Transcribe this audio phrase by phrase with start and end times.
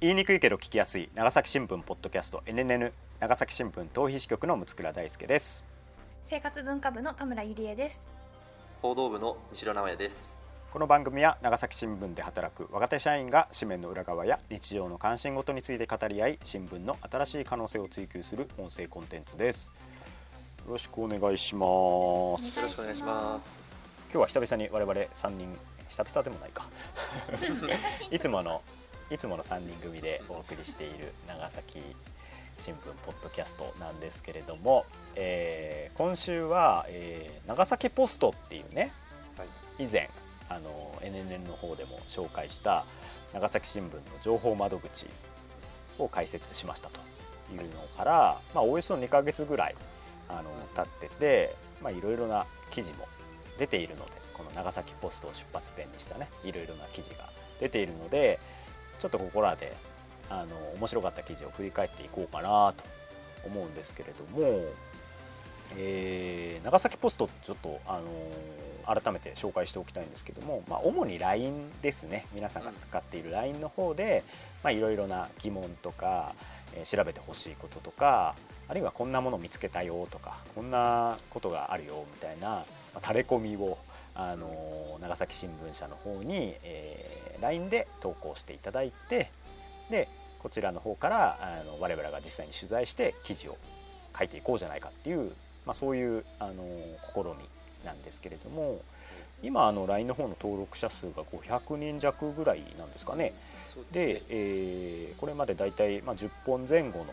[0.00, 5.62] 言いにくいけど聞きやすい長崎新聞ポッドキャスト NNN 長崎新聞逃避支局の六倉大輔です。
[6.24, 8.08] 生活文化部の田村ゆりえです。
[8.80, 10.38] 報道部の三城直也です。
[10.70, 19.70] この番組は長崎新聞で働く若手社員が紙面の裏側や日常の関心事について語り合い新聞の新しい可能性を追求する音声コンテンツです。
[20.66, 22.56] よろしくお願いします。
[22.56, 23.62] よろしくお願いします。
[24.04, 25.54] 今日は久々に我々3人
[25.90, 26.64] 久々でもないか。
[28.10, 28.62] いつもの
[29.10, 31.80] いつもの3人組でお送りしている長崎
[32.58, 38.92] 新聞ポッドキャストなんですけれども、えー、今週は、えー、長崎ポストっていうね、
[39.36, 39.48] はい、
[39.84, 40.08] 以前
[40.48, 42.84] あの NNN の方でも紹介した
[43.34, 45.06] 長崎新聞の情報窓口
[45.98, 47.00] を開設しましたと
[47.52, 49.74] いうのから、はい、まあ、およそ2か月ぐらい
[50.28, 53.08] あの経ってて、まあ、いろいろな記事も
[53.58, 58.38] 出ているのでこの長崎ポストを出発点にしたねいろいろな記事が出ているので
[59.00, 59.74] ちょっとここらで
[60.28, 62.84] あの面白かった記事を振り返っていこうかなと
[63.44, 64.64] 思うんですけれども、
[65.76, 68.04] えー、長崎ポストちょっと、あの
[68.86, 72.26] 改めて紹介しておきたいんですけども、まあ、主に LINE ですね。
[72.34, 74.24] 皆さんが使っている LINE の方で
[74.64, 76.34] いろいろな疑問とか、
[76.74, 78.34] えー、調べてほしいこととか
[78.68, 82.64] あるいはこんなもの見つけたよとかこんなことがあるよみたいな、ま
[82.94, 83.78] あ、垂れ込みを
[84.14, 89.30] あの長崎新聞社の方に、えー、LINE で投稿していただいて
[89.90, 93.58] でこちらの方からあの我々が実際に取材して記事を
[94.18, 95.32] 書いていこうじゃないかっていう、
[95.66, 96.64] まあ、そういうあの
[97.14, 97.34] 試み
[97.84, 98.80] なんですけれども
[99.42, 103.32] 今あの LINE の方の登録者数が500人弱ぐらいなんですかね。
[103.90, 107.06] で、ね、えー、これまでだいたい、まあ、10本前後の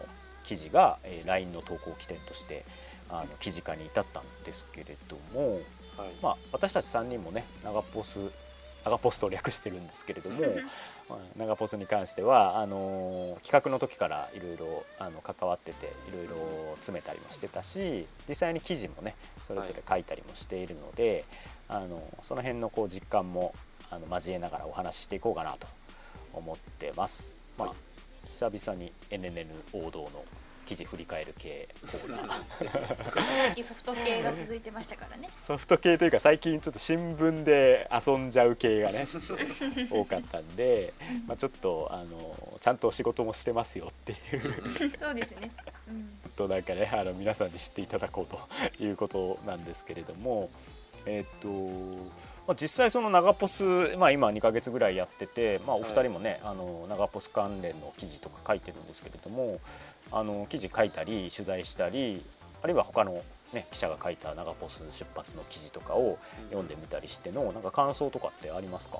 [0.43, 2.65] 記事が、えー、LINE の投稿起点として
[3.09, 5.61] あの記事化に至ったんですけれども、はい、
[6.21, 8.19] まあ、私たち3人もね長ポス
[8.87, 10.43] 長ポストを略してるんですけれども
[11.35, 14.85] 長ポスに関してはあの企画の時からいろいろ
[15.21, 21.25] 関わってていろいろ詰めたりもしてたし実際に記事もねそれぞれ書いたりもしているので、
[21.67, 23.53] はい、あのその辺のこう実感も
[23.89, 25.67] あの交えながらお話ししていこうかなと
[26.33, 27.37] 思ってます。
[27.57, 27.73] まあ、
[28.29, 30.23] 久々に NNN 王道の
[30.67, 32.67] 記事振り返る系コーナー
[33.39, 39.07] 最近ソフト系が続いてましたからねソフト系というか最近ちょっと新聞で遊んじゃう系がね
[39.89, 40.93] 多かったんで、
[41.25, 44.97] まあ、ちょっとあのちゃんと仕事もしてますよっていう。
[45.01, 45.51] そうですね、
[45.87, 50.49] うん、となんかねあの皆さんに知っていただこうということなんですけれども
[51.07, 51.47] えっ、と
[52.47, 53.63] まあ、実際その長ポス、
[53.97, 59.59] まあ、今2か月ぐらいやってて、まあ、お二人もね、はい、あの長ポス関連の記事とか書いてるんですけれども
[60.11, 62.23] あの記事書いたり取材したり
[62.63, 63.21] あるいは他の、
[63.53, 66.17] ね、記者が書いた長ポス出発の記事とかを
[66.49, 68.97] 読んでみたりしてのなんか感想とかってありますか？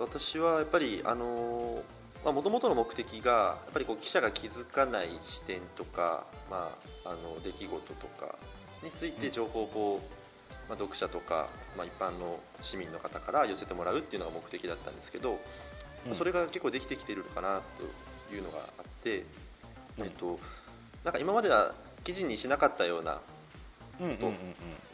[0.00, 1.82] 私はやっぱりあの
[2.24, 8.36] もともとの目的がやっぱりこう記者が気づかない視点とか、まあ、あの出来事とか
[8.82, 10.25] について情報をこう
[10.68, 15.38] まあ、読者とか、まあ、一般の市民の方から寄せてもらうっていうのが目的だったんですけど、
[16.08, 17.60] うん、それが結構できてきているのかな
[18.28, 19.24] というのがあって、
[19.98, 20.38] うん、えっと、
[21.04, 23.20] なんか今までは記事にしなかったような
[23.98, 24.32] こと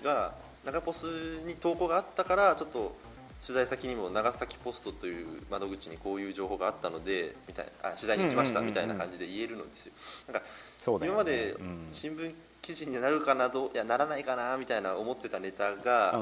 [0.07, 0.35] が
[0.65, 1.05] 長ポス
[1.47, 2.97] に投稿があったからちょっと
[3.45, 9.93] 取材先にも長崎ポストという窓口にこういう情報があったのでみたいあ取材に行きましたみたいな感じで言えるのですよ。
[10.33, 11.57] なんか今まで
[11.91, 16.19] 新聞記事になるかなどういやならないかなみたいな思ってたネタが、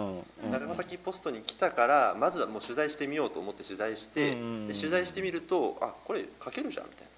[0.50, 7.10] 長崎ポストに来たからまずはもう取材してみようと思って取材して、で取材してみるとあこれ書けるじゃんみたいな。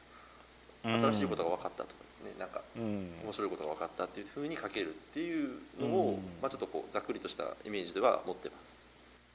[0.84, 2.34] 新しいことが分かったとかですね。
[2.40, 8.80] なんか面白いことが分かったっていうふうに書けるっていうのを、まあ、ちょっとこうざっくりとしたイメージでは持ってます。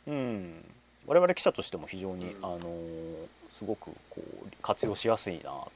[0.07, 0.65] うん。
[1.05, 2.59] 我々記者としても非常に、うん、あの
[3.49, 5.69] すごくこう活用しやすいなと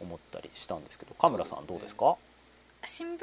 [0.00, 2.14] 思ったりしたんですけど、はい、神村さんどうですか、
[2.84, 3.20] 新聞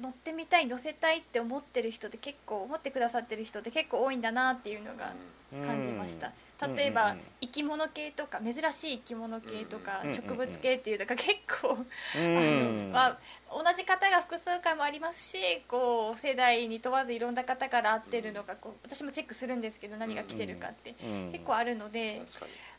[0.00, 5.12] 載ってみたい載せたいって思ってる人って結構思ってくださってる人って結構多いんだなっていうのが
[5.50, 6.32] 感じました、
[6.66, 11.78] 例えば生き物系とか珍しい生き物系とか植物系っていうのが結構
[12.14, 13.18] あの、まあ、
[13.50, 20.94] 同じ方が複数回もありますしこう世代に問わずいろんな方から会ってるのがこう私もチェックするんですけど何が来てるかって
[21.32, 22.22] 結構あるので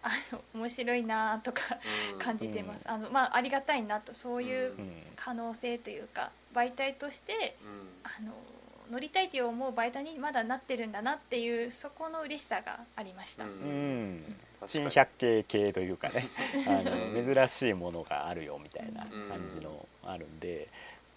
[0.03, 1.61] あの面白いなとか
[2.19, 2.89] 感じてます。
[2.89, 4.73] あの、まあ、ありがたいなとそういう
[5.15, 7.55] 可能性というか媒体として
[8.03, 8.33] あの
[8.89, 13.43] 乗りたいという思う媒体にまだなってるんだなっていうそこの嬉しさがありました。
[13.43, 14.23] うん。
[14.65, 16.27] 珍百景系というかね。
[16.67, 20.67] あの珍しいものがあるよみたいな感じのあるんで、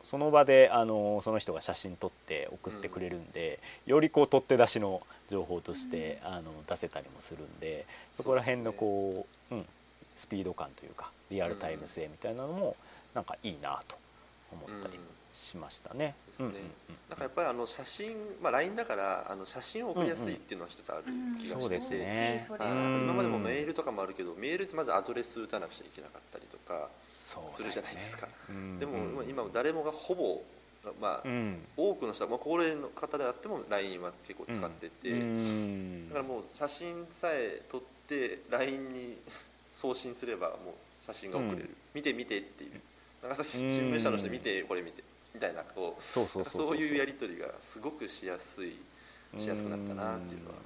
[0.03, 9.67] その場であのその人が写真撮って送ってくれるんで、よりこう取って出しの情報として、あの出せたりもするんでそこら辺のこう、うん、
[10.15, 12.77] スピード感というかリアルタイム性みたいなのも
[13.15, 13.97] なんかいいなと
[14.53, 14.99] 思ったり
[15.33, 16.15] しましたね。
[16.27, 16.53] ですね。
[17.09, 21.05] なんかやっぱりあの写真、まあ LINE だからあの写真を送りやすいっていうのは一つある
[21.39, 22.41] 気がして。
[22.59, 26.89] 今までもメールとかもあるけど、メールってまずアドレス打たなくちゃいけなかったりとか
[27.51, 28.27] するじゃないですか。
[28.27, 30.43] ね、でも今誰もがほぼ
[31.01, 39.19] まあ、うん、多くの人は、まあ、高齢の方であっても LINE は結構使ってて、うん、だからもう写真さえ撮って LINE に
[39.71, 40.59] 送信すればもう
[41.01, 42.81] 写真が送れる、うん、見て見てっていう。
[43.23, 46.25] 長崎新聞社の人見てこれ見てみたいなこうそ
[46.73, 48.77] ういうやり取りがすごくしやすい
[49.37, 50.57] しやすくなったなっていうのは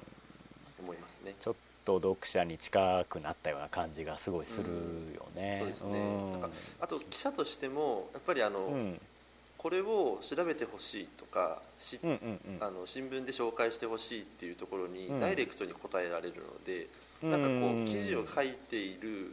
[0.83, 1.35] 思いますね。
[1.39, 1.55] ちょっ
[1.85, 4.69] と読者に近くなったような感じがすごいする
[5.15, 5.57] よね。
[5.59, 6.33] そうですね。
[6.33, 8.97] なんかあと記者としてもやっぱりあの、
[9.57, 16.89] これを調べてほしいとかし、うんうんうん、あの新聞で紹介してほしいっていうところにダイレクトに答えられるので、
[17.23, 19.33] うん、なんかこう記事を書いている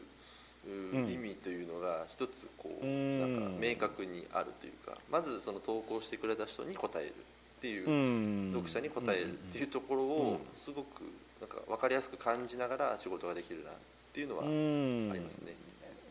[0.66, 7.14] 意味というのが一つこうなんか明確にあるというかまずその投稿してくれた人に答えるっ
[7.62, 11.02] ていう読者に答えるっていうところをすごく
[11.42, 13.74] なんか分かりやすく感じながら仕事ができるなっ
[14.14, 15.54] ていうのはありますね。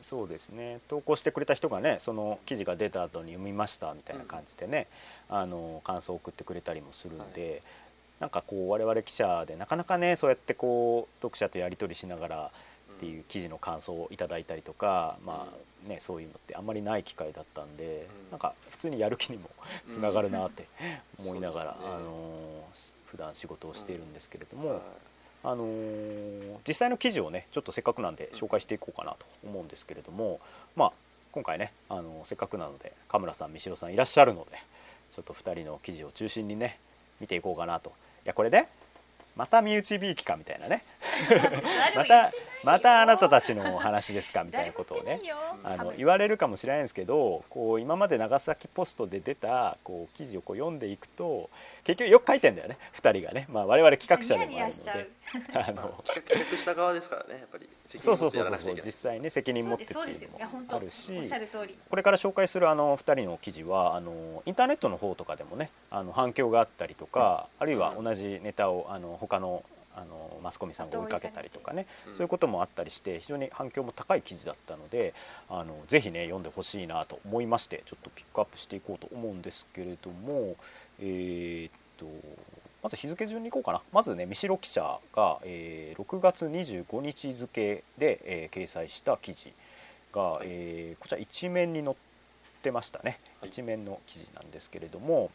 [0.02, 0.80] そうですね。
[0.88, 4.88] 投稿してくれた人がねその記事が出た後に読みましたみたいな感じでね、
[5.30, 7.60] うん、あの感想を送ってくれたりもするんで、はい、
[8.20, 12.50] なんかこう我々記者でなかなかねそうやってこう読者とやり取りしながら
[13.02, 19.50] っていう記事の感想をいただいたりとか、うん、まあね、そういうのってあんまりない機会だったんで、うん、なんか普通にやる気にも
[19.90, 20.68] つながるなって
[21.18, 22.64] 思いながら、うんね、あの
[23.06, 24.80] 普段仕事をしているんですけれども。
[25.44, 30.38] あのー、実際の記事をねちょっとせっかくなんで紹介していこうかなと思うんですけれども、
[30.76, 30.92] まあ、
[31.32, 34.56] 今回ね、あのー、せっかくなのでカムラさん三代さんいらっしゃるので
[35.10, 36.78] ちょっと2人の記事を中心にね
[37.20, 37.90] 見ていこうかなと。
[38.24, 38.68] いやこれね
[39.34, 40.84] また身内びいきかみたいなね。
[41.96, 42.30] また
[42.64, 45.20] またあなたたちの話ですかみたいなことをね
[45.64, 51.50] あの言われるかもしれないんですけどこう今まで長崎ポストで出たこう記事をこう読んでいくと
[51.84, 55.22] 結局よく書いてんだよね2人がね、まあ、我々企画者でもあるので。
[55.54, 57.68] あの企画した側ですからねやっぱり。
[57.86, 61.12] そうそうそうそう実際ね責任持ってっていうのもあるし
[61.88, 69.62] これから紹介するあの2人の記事はあのインターネットの方とかでもねあの反響があったりとか、あるいは同じネタをあの他の
[69.94, 75.14] あのマスコミさんが追いかけたりとかね、そういうこともあったりして非常に反響も高い記事だったので
[75.48, 80.56] あのぜひね読んでほしいなと思いましてちょっとピックアップしていこうと思うんですけれども
[81.00, 82.06] えー、っと
[82.82, 83.80] まず日付順にいこうかな。
[83.92, 89.52] まずね三代記者が、えー、6月25日付で、えー、掲載した記事
[90.12, 91.96] が、えー、こちら一面に載っ
[92.62, 95.30] てましたね、一面の記事なんですけれども、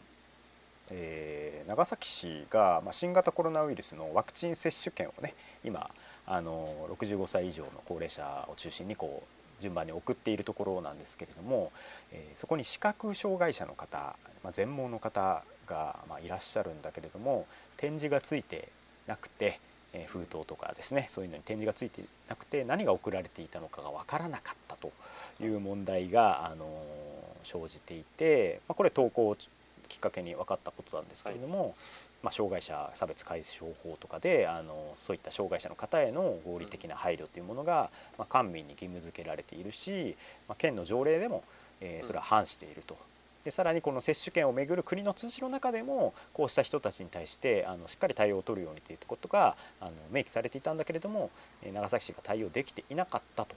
[0.91, 5.89] えー、長崎市が、まあ、新型コロナウイルスのワクチン接種券をね今
[6.25, 11.71] あの65歳以上の高齢者を中心にこう順番に送っているところなんですけれども、
[12.11, 18.69] えー、そこに視覚障害者の方、まあ、全盲の方が、まあ、いらっしゃるんだけれども展示がついて
[19.07, 19.59] なくて、
[19.93, 24.91] えー、封筒とかですねそういうのに展示がついてなくて何が送られていたのかが分からなかったと
[25.41, 26.65] いう問題が、あの
[27.43, 29.37] 生じていて、まあ、これ投稿
[29.87, 31.73] きっかけに分かったことなんですけれども、はい、
[32.23, 40.15] まあ、障害者差別解消法とかであのそういった障害者の方への合理的な配慮というものが、まあ、官民に義務付けられているし、
[40.47, 41.43] まあ、県の条例でも、
[41.81, 42.97] えー、それは反していると。
[43.47, 51.29] でさらにこの接種券をめぐる国の通知の中でもこうした人たちに対してあのしっかり対応を取るようにということがあの明記されていたんだけれども
[51.73, 53.55] 長崎市が対応できていなかったと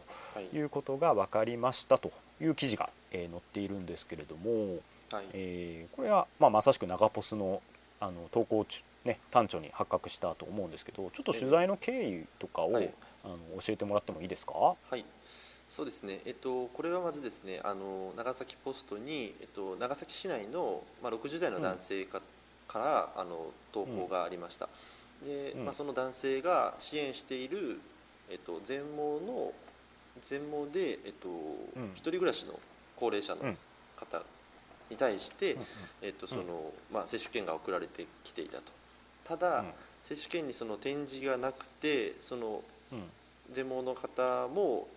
[0.55, 4.79] いうことが分かりましたという記事が、えー、載っているんですけれども。
[5.11, 7.63] はい、えー、これは、まあ、まさしく長ポスの
[8.03, 8.67] あの投稿、
[9.05, 12.91] ね、端緒に発覚したと思うんですけどちょっと取材の経緯とかを、はい、
[13.25, 14.55] あの教えてもらってもいいですか？
[14.55, 15.05] はい。
[15.69, 22.21] そうですね、えっと、これはまずですねあの長崎ポストに、えっと、長崎市内の、まあ、60代の男性か,、
[22.67, 24.69] から、あの投稿がありました、
[25.23, 27.79] うん、で、まあ、その男性が支援している、
[28.31, 29.53] えっと、全盲の
[30.23, 32.59] 全盲で、えっとうん、一人暮らしの
[32.97, 33.43] 高齢者の
[33.97, 34.23] 方
[34.91, 35.57] に対して、
[36.03, 38.73] えっとそのまあ、接種券が送られてきていたと。
[39.25, 39.65] ただ、
[40.03, 42.63] 接種券にその展示がなくてその
[43.55, 44.89] デモの方も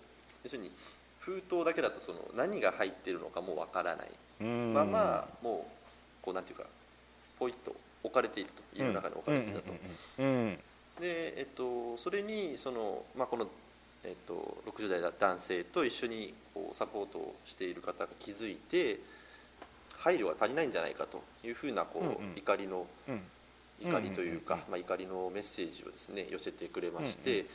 [0.43, 0.71] 要するに
[1.19, 4.11] 封筒だけだとその何が入っているのかもわからない。
[4.43, 6.65] ままもうこうなんていうか
[7.39, 9.73] ポイッと置かれていたと家の中に置かれていたと。
[10.99, 13.47] で、えっと、それにその、まあ、この、
[14.03, 18.99] えっと、60代男性と一緒にこうサポートをしている方が気づいて
[20.03, 23.21] 配慮が足りないんじゃないかというふうなこう、うんうん、怒りの、うん、
[23.87, 27.45] 怒りというか、まあ、怒りのメッセージをですね寄せてくれまして、うんうん、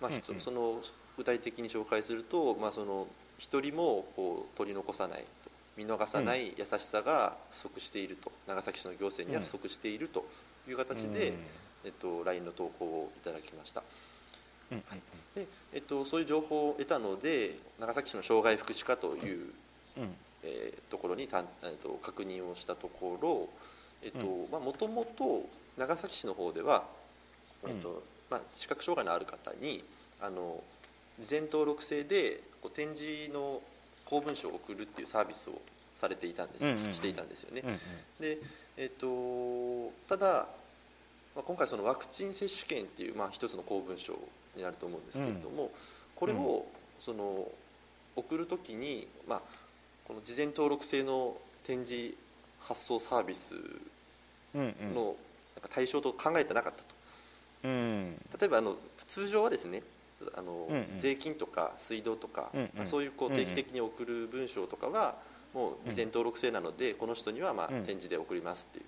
[0.00, 0.82] まあ、その
[1.16, 3.06] 具体的に紹介すると、まあ、その
[3.38, 10.24] 一人もこう取り残さないと見逃さない優しさが不足していると、長崎市の行政には不足していると
[10.68, 11.32] いう形で、
[11.84, 13.82] えっと、LINE の投稿をいただきました。
[14.70, 15.00] はい、
[15.34, 19.52] でえっと、そういう情報を得たので長崎市の障害福祉課という、
[19.98, 23.48] うん、えー、ところにた、えっと、確認をしたところ
[24.60, 25.48] もともと
[25.78, 26.84] 長崎市の方では、
[27.66, 29.82] えっとまあ、視覚障害のある方に
[30.20, 30.62] あの
[31.18, 33.62] 事前登録制でこう展示の
[34.04, 35.60] 公文書を送るっていうサービスを
[35.94, 37.62] されていたんです、うんうん、していたんですよね。
[37.64, 37.78] うんうん、
[38.20, 38.38] で、
[38.76, 40.48] えっと、ただ、
[41.34, 44.18] まあ、今回そのワクチン接種券っていう、まあ、一つの公文書
[44.56, 45.70] になると思うんですけれども、うん、
[46.16, 46.66] これを
[46.98, 47.48] その
[48.16, 49.42] 送る時に、まあ、
[50.06, 52.14] この事前登録制の展示
[52.60, 53.54] 発送サービス
[54.54, 54.72] のなん
[55.62, 56.94] か対象と考えてなかったと。
[57.64, 59.82] うん、例えばあの通常はですね
[60.36, 65.16] あの、うんうん、税金とか水道とか、うんうん、そういうこう定期的に送る文章とかは
[65.54, 68.84] もう事前登録制なので、この人にはまあ展示で送りますっていう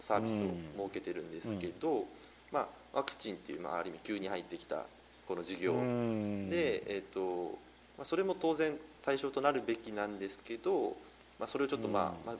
[0.00, 0.46] サービスを
[0.76, 2.06] 設けてるんですけど、
[2.50, 4.84] まあ、ワクチンっていう、まあ、ある意味急に入ってきた
[5.26, 7.58] この事業で、えーと
[7.98, 10.96] まあ、それも当然対象となるべきなんですけど、
[11.38, 12.36] まあ、それをちょっと、まあまあ、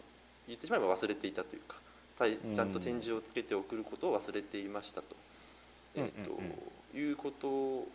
[0.46, 1.76] 言ってしまえば忘れていたというか
[2.54, 5.16] ちゃんと展示をつけて送ることを忘れていましたと,、
[5.94, 7.86] えーということ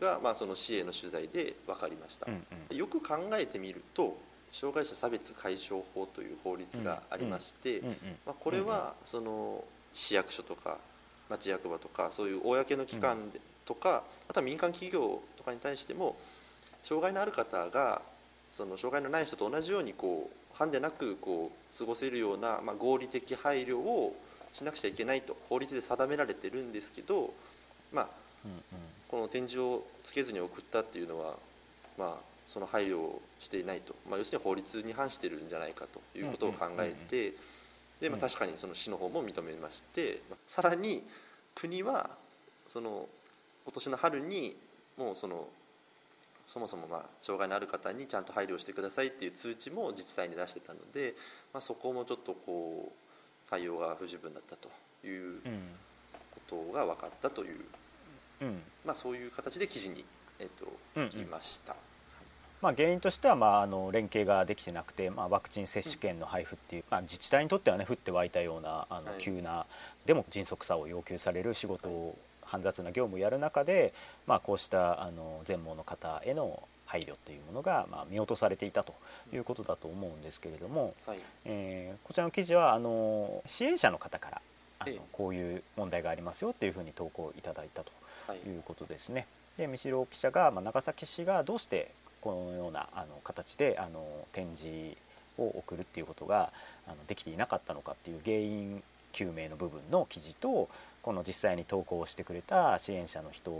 [0.00, 2.26] が、まあ、その市への取材で分かりました。
[2.74, 4.16] よく考えてみると
[4.50, 7.82] 障害者差別解消法という法律がありまして、
[8.26, 10.78] まあ、これはその市役所とか
[11.28, 16.16] 町役場とかそういう公の機関で、とかあとは民間企業とかに対しても
[16.82, 18.02] 障害のある方が
[18.50, 24.16] その障害のない人と同じようにこうハンデなくこう過ごせるような、まあ、合理的配慮を
[24.52, 27.32] しなくちゃいけないと法律で定められてるんですけど、
[27.92, 28.08] まあ、
[28.44, 28.60] うんうん、
[29.08, 31.34] この展示をつけずに送ったっていうのは、
[31.96, 37.34] まあ、その配慮をしていないと、まあ、要するに法律に反してるんじゃないかということを考えて、
[38.00, 41.04] でまあ、確かにその市の方も認めまして、さらに
[41.54, 42.10] 国は
[42.66, 43.06] その
[43.64, 44.56] 今年の春に
[44.96, 45.46] もうその
[46.50, 51.14] そもそもまあ障害のある方にちゃんと配慮してくださいっていう通知も自治体に出してたので、
[51.54, 54.68] まあ、そこもちょっとこう対応が不十分だったと
[55.06, 55.40] いう
[56.48, 57.60] ことが分かったという、
[58.40, 60.04] うん、まあ、そういう形で記事に、
[60.40, 60.66] えっと、
[60.96, 61.74] 書きました。
[61.74, 61.84] うんうん
[62.62, 69.66] まあ、原因としてはまああの連携ができてなくて、まあ、ワクチン接種券の配布っていう、まあ、自治体にとってはね降って湧いたようなあの急な、
[70.04, 72.18] でも迅速さを要求される仕事を
[72.50, 73.92] 煩雑な業務をやる中で、
[74.26, 78.94] まあ、こうしたあの全盲の方への配慮というものが、まあ、見落とされていたと
[79.32, 84.42] いうことだと思うんですけれども、はい、えー、こちらの記事はあの支援者の方から
[84.80, 87.92] あの、こういう問題がありますよというふうに投稿いただいたと
[88.46, 88.58] い。
[88.58, 89.26] うことですね。
[89.56, 91.90] で三代記者が、まあ、長崎市がどうして
[92.20, 94.96] このようなあの形であの展示
[95.38, 96.52] を送るっていうことが
[96.86, 100.68] あのできていなかったのかっていう原因究明の部分の記事と
[101.02, 103.50] この実際に投稿してくれた支援者の人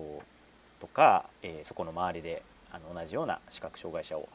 [0.80, 2.42] とか、えー、そこの周りで
[2.73, 4.28] あの同じような視覚障害者を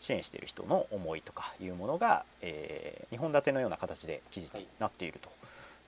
[0.00, 5.28] 支援している人の思いとかいうものが、えー、2本立てのような形で記事になっていると。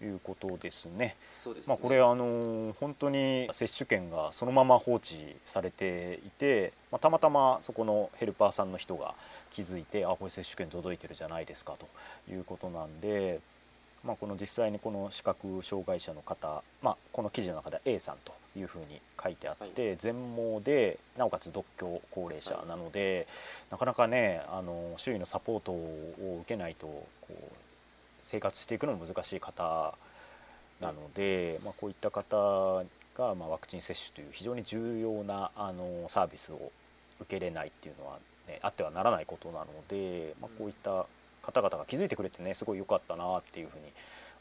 [0.02, 1.16] いうことですね。
[1.28, 9.14] すねまあ、これあの本当に接種券がそのまま放置されていて、まあ、たまたまそこのヘルパーさんの人が
[9.50, 11.88] 気づいてあこれ接種券届いてるじゃないですかと
[12.30, 13.40] いうことなんで、
[14.06, 23.26] まあ、この実際にこの視覚障害者の方、まあ、この記事の中で A さんというふうに書いてあって、はい、全盲でなおかつ独居高齢者なので、はい、
[23.72, 27.34] なかなかねあの周囲のサポートを受けないとこう
[28.22, 29.94] 生活していくのも難しい方
[30.80, 32.84] なので、まあ、こういった方
[33.16, 36.72] が、まあ、ワクチン接種という非常に重要なあのサービスを
[37.20, 41.06] 受けれないっていうのは、ね、あってはならないことなので、まあ、こういった
[41.46, 43.84] 方々が気づいてくれてねすごい良かったなっていうふうに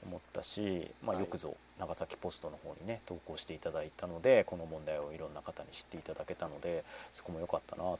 [0.06, 6.84] 思ったし、まあ、よくぞ長崎ポストの方にね投稿していただいたのでこの問題をいろんな方に知っていただけたので
[7.14, 8.00] そこも良かったなと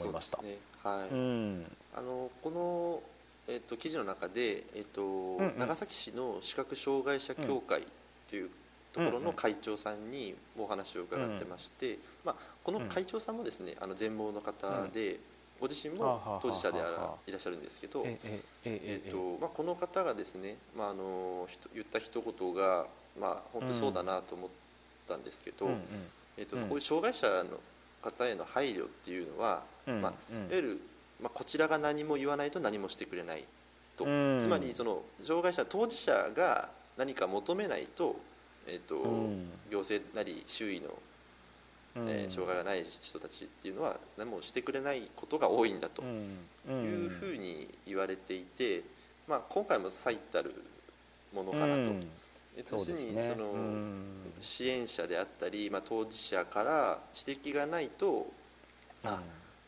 [0.00, 0.40] 思いました。
[0.42, 3.02] ね、はい、うん、あのこの
[3.48, 7.82] えっと、記事の中で、えっと、うんうん、長崎市の視覚障害者協会
[8.28, 8.50] という
[8.92, 15.18] ところの会長さんにお話を伺ってまして、まあ、この会長さんもですねあの全盲の方で、
[15.62, 18.04] ご自身も当事者であらいらっしゃるんですけど、
[18.64, 22.86] えっとまあ、この方がですね、まあ、あの言った一言が、
[23.18, 24.50] まあ、本当そうだなと思っ
[25.06, 25.70] たんですけど、
[26.36, 27.60] えっと、こういう障害者の
[28.02, 30.12] 方への配慮っていうのは、まあ、いわ
[30.50, 30.80] ゆる、
[31.22, 33.44] まあ、こちらが何も言わないと何もしてくれない
[33.96, 34.04] と、
[34.40, 38.16] つまりその障害者当事者が何か求めないと,、
[38.66, 38.96] えっと
[39.70, 40.88] 行政なり周囲の
[41.94, 46.02] えー、障害がない人たちっていうのは何もしてくれないことが多いんだと。
[46.02, 48.82] いうふうに言われていて、
[49.26, 50.54] まあ、今回も最たる
[51.34, 51.90] ものかなと。
[52.70, 53.54] 要するにその
[54.40, 58.26] 支援者であったり、まあ、当事者から指摘がないと
[59.04, 59.20] あ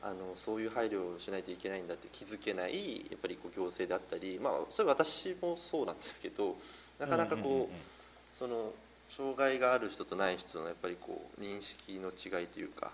[0.02, 6.56] あのそういう配慮をしないといけないんだって気づけないやっぱりこう行政であったり、まあ、それは私もそうなんですけど
[6.98, 8.72] なかなかこうその
[9.16, 12.90] 障害がある人とない人のやっぱりこう認識の違いというか、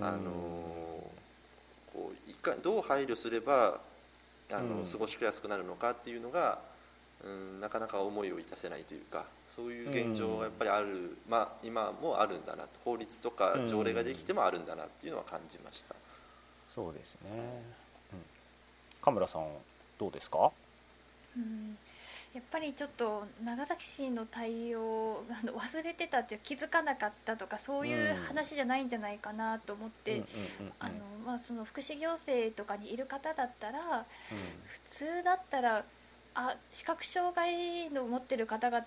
[0.00, 0.30] あの
[1.92, 3.80] こういかどう配慮すれば
[4.50, 6.60] あの、過ごしやすくなるのかっていうのが、
[7.24, 15.96] うん、なかなか思いを致せないというかそういう現状がやっぱりある、まあ、今もあるんだなと法律とか条例ができてもあるんだなっていうのは感じました。
[16.68, 17.30] そうですね、
[18.12, 18.18] うん、
[19.00, 19.46] 神村さん
[19.98, 20.50] どうですか、
[21.36, 21.78] うん
[22.36, 30.22] やっぱりちょっと長崎市の対応あの忘れてたっていう気づかなかったとかそういう話じゃないんじゃないかなと思って、
[30.78, 30.92] あの
[31.24, 34.04] まあその福祉行政とかにいる方だったら、うん、
[34.64, 35.82] 普通だったら
[36.34, 38.84] あ視覚障害の持ってる方々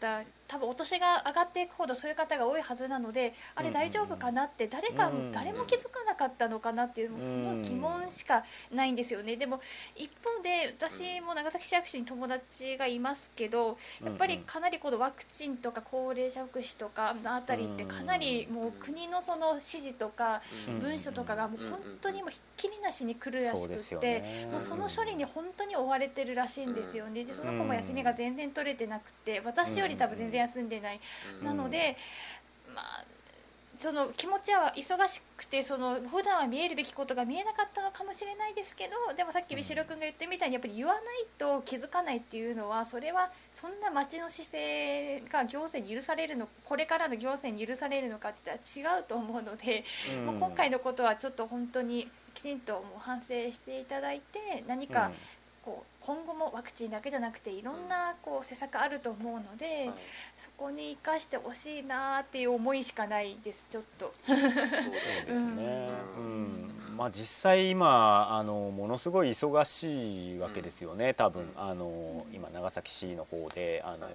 [0.50, 9.36] 多分お年が上がっていくほどそういう方が多いはずなのであれ大丈夫かなって誰か、誰も気づかなかったのかなっていうその疑問しかないんですよね。
[9.38, 9.62] でも
[9.96, 20.42] 一方で私も長崎市役所に友達がいますけどやっぱりかなりこのワクチンとか高齢者福祉とかのあたりってかなりもう国のその指示とか
[20.82, 27.24] 文書とかがもう本当にもうひっきりなしに来るらしくってもうその処理に本当に追われてるらしいんですよね。
[27.24, 31.00] でその子も休みが全然取れてなくて私より多分全然休んでない、
[31.44, 31.98] なので
[32.74, 33.06] まあ
[33.80, 41.04] その気持ちは忙しくてその普段は見えるべきことが見えなかったのかもしれないですけどでもさっきビシロ君が言ったみたいにやっぱり言わない
[41.38, 49.86] と気づかないっていうのはそれはそんな町の姿勢が行政に許されるのこれからの行政に許されるのかって言ったら違うと思うので、
[50.28, 55.12] うん、今回のことはちょっと本当にきちんともう反省していただいて何か
[55.70, 59.92] こう今後もワクチンだけじゃなくていろんなこう施策あると思うので、
[60.38, 64.12] そこに生かしてほしいなっていう思いしかないですちょっと。
[64.26, 71.52] そうですね、うん、まあ、実際今あのものすごい忙しいわけですよね多分。
[71.56, 74.10] あの今長崎市の方であの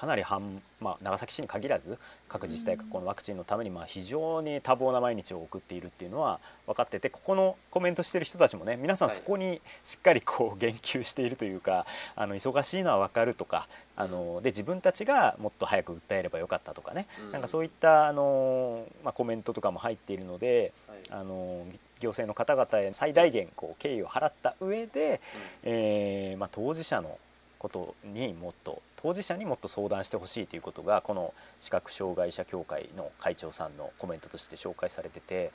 [0.00, 11.84] かなり半、まあ、長崎市に限らず各自治体がこのワクチンのためにまあ非常に多忙な毎日を送っているっていうのは分かっててここのコメントしてる人たちもね皆さんそこにしっかりこう言及しているというか
[12.16, 20.72] あの忙しいのは分かるとかあので自分たちがもっと早く訴えればよかったとかね、なんかそういったあの、まあ、コメントとかも入っているので、
[21.10, 21.66] あの
[22.00, 25.20] 行政の方々へ最大限こう敬意を払った上で、
[25.62, 27.18] えーまあ、当事者の
[27.60, 35.52] ことにもっと当事者にもっと相談してほしいということがこの視覚障害者協会の会長さんのコメントとして紹介されてて、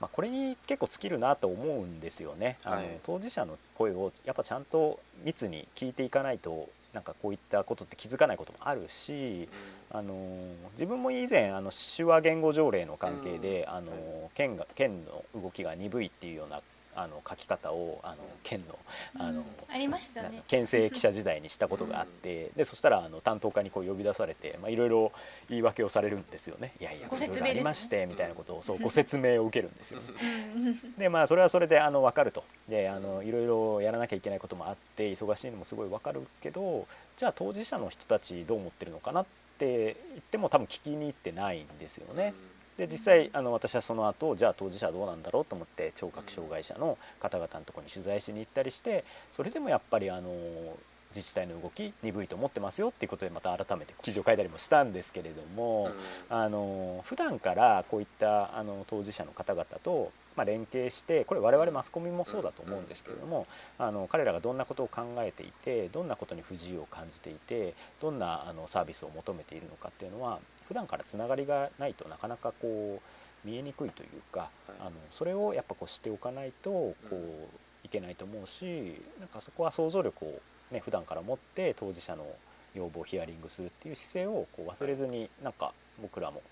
[0.00, 2.58] まあ、これに結構尽きるなと思うんですよね。
[2.64, 9.48] あの、当事者の声をやっぱちゃんと密に聞いていかないとなんかこういったことって気づかないこともあるし、
[9.90, 10.14] あの
[10.72, 16.62] 自分も以前あの手話言語条例の関係で、あの県が県の動きが鈍いっていうような
[16.96, 18.78] あの書き方をあの県の
[19.18, 20.42] あの、ありましたね。
[20.46, 25.12] 県政記者時代にしたことがあって、 でそしたらあの担当課にこう呼び出されて、まあ、いろいろ
[25.48, 26.72] 言い訳をされるんですよね。
[26.80, 30.00] いやいやご説明ありましてみたいなことをそうご説明を受けるんですよ。
[30.98, 32.44] でまあそれはそれであの分かると。
[32.68, 39.26] であのいろいろやらなきゃいけないこともあって忙しいのもすごい分かるけどじゃあ当事者の人たちどう思ってるのかなっ
[39.58, 42.34] て言っても多分聞きに行ってないんですよね。
[42.76, 50.30] で実際あの私はその後じゃあ当事者はどうなんだろうと思って聴覚障害者の方々のところに取材しに行ったりしてそれでもやっぱりあの
[51.14, 55.92] 自治体の動き鈍いと思ってますよっていうことでまた改めて記事を書いたりもしたんですけれども、
[56.28, 63.46] うん、あの普段からこういったあの当事者の方々と、まあ、連携してこれ我々マスコミもそうだと思うんですけれども、
[63.78, 73.00] あの彼らがどんなことを考えていてどんなことに不自由を感じていてどんなあのサービスを求めているのかっていうのは普段からつながりがないとなかなかこ
[73.44, 74.48] う見えにくいというか、
[74.80, 77.16] あのそれをやっぱこう知っておかないとこう
[77.84, 82.26] いけないと思うしなんかそこは想像力をね普段から持って当事者の
[82.74, 86.42] 要望をヒアリングするっていう姿勢をこう忘れずになんか僕らも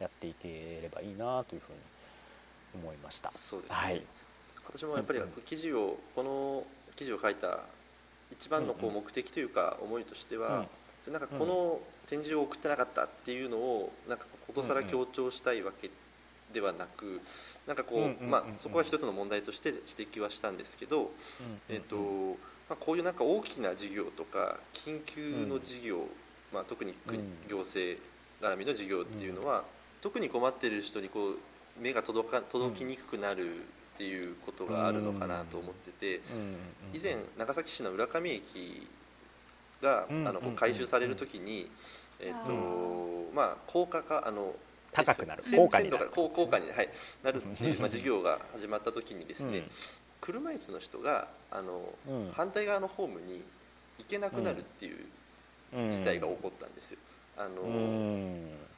[0.00, 1.78] やっていければいいなというふうに
[2.82, 3.30] 思いました。
[3.30, 4.02] そうですね、はい、
[4.66, 6.64] 私もやっぱり記事を、この
[6.96, 7.60] 記事を書いた
[8.32, 10.66] 一番のこう目的というか思いとしては、
[11.08, 15.90] なんかこの展示を送ってなかったっていうのをなんかことさら強調したいわけ
[16.52, 17.20] ではなく
[17.66, 21.10] なんかこうまあそこは一つの問題として指摘はしたんですけど
[21.68, 21.96] えっと
[22.68, 26.04] まあこういうなんか大きな事業とか緊急の事業
[26.52, 26.94] まあ特に
[27.48, 28.00] 行政
[28.42, 29.64] 絡みの事業っていうのは
[30.00, 31.38] 特に困っている人にこう
[31.80, 33.46] 目が届か届きにくくなる
[33.94, 36.20] っていうことがあるのかなと思ってて、
[36.94, 38.88] 以前長崎市の浦上駅
[39.82, 41.70] が、あの改修される時に、
[42.20, 42.52] えっ、と
[43.34, 44.54] まあ高架化あの
[44.92, 45.42] 高くなる。
[45.54, 46.88] 高架になる高架に、はい、
[47.22, 49.62] なるっていう、まあ、事業が始まった時にですね、
[50.20, 51.94] 車椅子の人があの、
[52.32, 53.42] 反対側のホームに
[53.98, 56.98] 行けなくなるっていう事態が起こったんですよ。
[57.36, 58.34] あの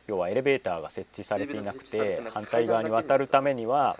[0.07, 3.97] 要はエレベーターが設置されていなくて反対側に渡るためには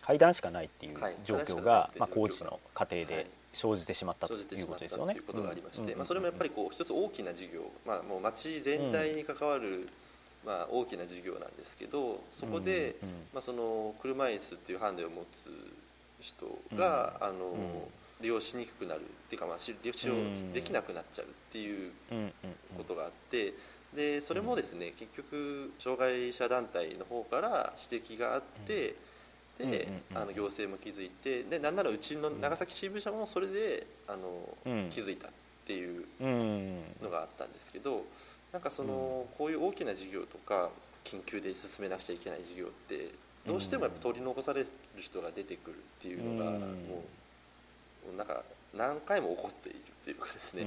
[0.00, 5.14] 階段しかないっていう状況が、まあ、工事の過程で生じてしまったということですよね。
[5.14, 9.88] ということがありまして、まあ、それもやっぱりこう一つ大きな事業、まあ、もう町全体に関わる、
[10.44, 12.96] まあ、大きな事業なんですけどそこで、
[13.32, 15.50] まあ、その車椅子っていうハンデを持つ
[16.20, 17.54] 人が、あの
[18.20, 21.92] 利用しにくくなるっていうか、まあ、利用できなくなっちゃうっていう
[22.76, 23.54] ことがあって
[23.94, 28.94] でそれもですね結局障害者団体の方から指摘があって。
[29.66, 34.56] で、あの行政も気づいてでなんならうちの長崎新聞社もそれであの、
[34.90, 35.30] 気づいたっ
[35.64, 36.04] ていう
[37.02, 38.04] のがあったんですけど
[38.52, 40.70] なんかその、こういう大きな事業とか
[41.04, 43.10] 緊急で進めなくちゃいけない事業って
[43.46, 46.58] どうしてもやっぱ取り残される人が出てくるっていうのが、も
[48.12, 48.42] うなんか
[48.74, 50.66] 何回も起こっているっていうかですね、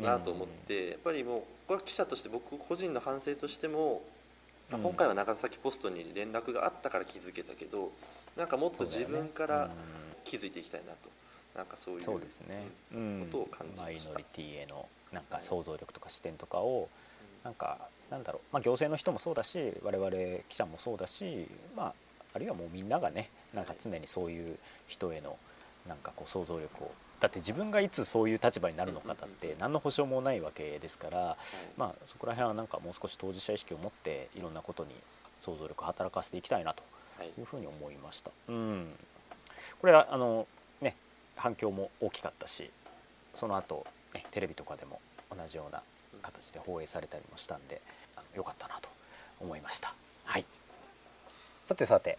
[0.00, 4.02] なと思ってやっぱりもうこれは記者として僕個人の反省としても
[4.70, 7.92] まあ、今回は長崎ポストに連絡があったから気づけたけど
[8.36, 9.70] なんかもっと自分から
[10.24, 11.10] 気づいていきたいなと。
[11.54, 16.88] なんかそういうそうですね、うん、ことを感じました、マイノリティへのなんか想像力とか視点とかを、
[17.44, 17.78] なんか
[18.10, 20.10] なんだろう、まあ、行政の人もそうだし我々
[20.48, 21.46] 記者もそうだし、
[21.76, 21.94] まあ、
[22.34, 25.36] あるいはもうみんながねなんか常にそういう人への
[25.88, 31.36] なんかこう想像力をだって自分がいつそういう立場になるのかだって何の保証もないわけですから、
[31.76, 34.90] まあ、そこら辺はなんかもう少し当事者意識を持っていろんなことに
[35.40, 36.82] 想像力を働かせていきたいなと
[37.22, 37.42] い。
[37.42, 38.30] うふうに思いました。
[38.48, 38.86] うん、
[39.80, 40.46] これはあの、
[40.80, 40.96] ね、
[41.36, 42.70] 反響も大きかったし
[43.34, 45.00] その後、ねテレビとかでも
[45.30, 45.82] 同じような
[46.22, 47.80] 形で放映されたりもしたんで
[48.16, 48.88] あのよかったなと
[49.40, 49.94] 思いました。
[50.24, 50.44] はい、
[51.64, 52.18] さてさて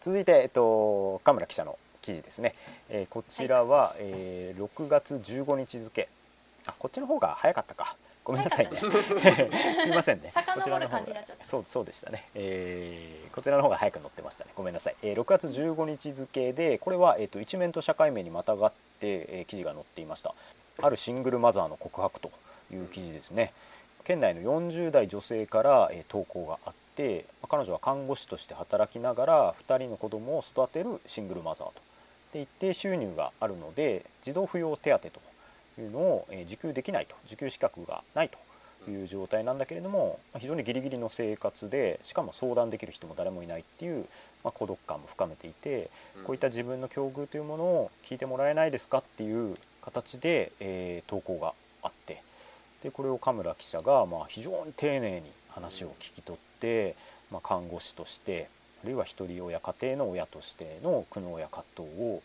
[0.00, 2.54] 続いて、えっと、神村記者の記事ですね、
[2.88, 6.08] えー、こちらは、はい、えー、6月15日付。
[6.66, 7.96] あこっちの方が早かったか。
[8.22, 8.78] ごめんなさいね。
[8.78, 8.86] す
[9.86, 10.30] みませんね。
[10.54, 11.24] こちらの方が。
[11.42, 14.52] そうそうでしたね、えー、こちらの方が早く載ってましたね。
[14.54, 20.32] ごめんなさい、えー、6月15日付でこれは、えーと、一面と社会面にまたがって、えー、記事が載っていました。
[20.80, 22.30] あるシングルマザーの告白と
[22.72, 23.52] いう記事ですね。
[24.04, 31.86] 県内の40代女性から、えー、投稿があって彼女は看護師として働きながら2人の子供を育てるシングルマザーと
[32.36, 35.08] で一定収入があるので児童扶養手当と
[35.80, 44.04] いうのを受給できないと受給資格がないという状態なんだけれども非常にギリギリの生活でしかも相談できる人も誰もいないっていう、
[44.44, 45.90] まあ、孤独感も深めていて
[46.24, 52.22] こういった自分の境遇というものを聞いてもらえないですかっていう形で、えー、投稿があって
[52.82, 56.96] でこれを神村記者がまあ非常に丁寧に話を聞き取って、
[57.32, 58.55] まあ、看護師としてあ
[58.86, 62.22] るいは一人親家庭の親としての苦悩や葛藤を、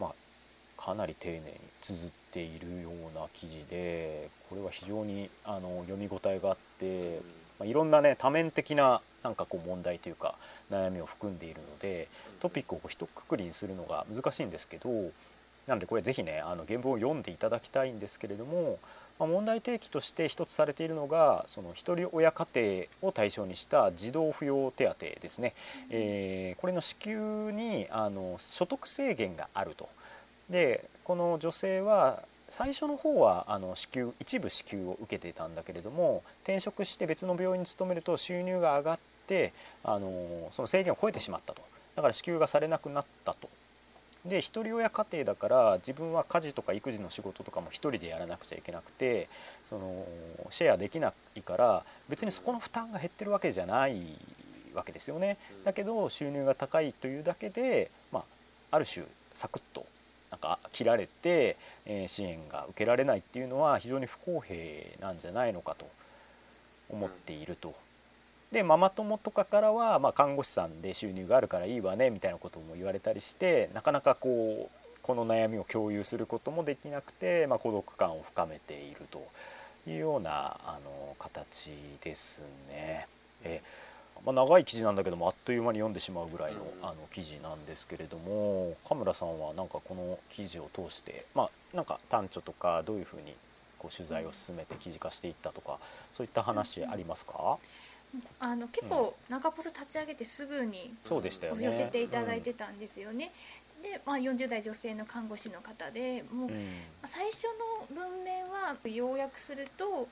[0.00, 1.42] まあ、かなり丁寧に
[1.82, 7.20] 綴っているような記事でこれは非常にあの読み応えがあって、
[7.58, 10.34] まあ、いろんなね多面的ななんかこう問題というか
[10.70, 12.08] 悩みを含んでいるので
[12.40, 14.88] トピックを一括りにするのが難しいんですけど
[15.66, 18.78] なのでこれ是非ねあの原文を読んでいただきたいんですけれども
[19.20, 25.52] まあ、問題提起として一つされているのがその一人親家庭を対象にした児童扶養手当ですね、
[25.90, 29.88] えー、これの支給にあの所得制限があると。
[30.48, 39.52] でこの女性は最初の方はあの支給一部支給を受けていたんだけれども転職して別の病院に勤めると収入が上がって
[39.84, 41.62] あのその制限を超えてしまったと。
[41.96, 43.48] だから支給がされなくなったと
[44.24, 49.28] で一人親家庭だから自分は家事とか育児の仕事とかも一人でやらなくちゃいけなくて
[49.68, 50.06] その
[50.50, 53.96] シェアできないから別にそこの負担が減ってるわけじゃない
[54.74, 55.36] わけですよね。
[55.64, 59.04] だけど収入が高いというだけで、まあ、ある種
[59.34, 59.86] サクッと
[60.30, 61.56] なんか切られて、
[61.86, 64.56] えー、支援が受けられないっていうのは非常に不公平
[65.00, 65.88] なんじゃないのかと
[66.88, 67.74] 思っていると
[68.52, 79.26] でママ友とかからは、まあ、看護師さんで収入があるからいいわねみたいなことも言われたりしてなかなかこうこの悩みを共有することもできなくて、まあ、孤独感を深めていると
[79.88, 81.70] いうようなあの形
[82.02, 83.06] ですね。
[83.44, 83.62] え
[84.26, 93.34] まあ、長い記事なんだけどもあっという間に読んでしまうぐらいのあの記事なんですけれども神村さんはなんかこの記事を通してまあなんか短調とかどういうふうに
[93.78, 95.78] こう取材を進めて記事化していったとか
[96.12, 97.58] そういった話ありますか、
[98.38, 101.64] あの結構中ポス立ち上げてすぐにそうでしたよね。
[101.64, 103.32] 寄せていただいてたんですよね。
[103.82, 106.66] で、まあ、40代女性の看護師の方でもう、うん。
[107.06, 107.44] 最初
[107.88, 110.08] の文面は要約すると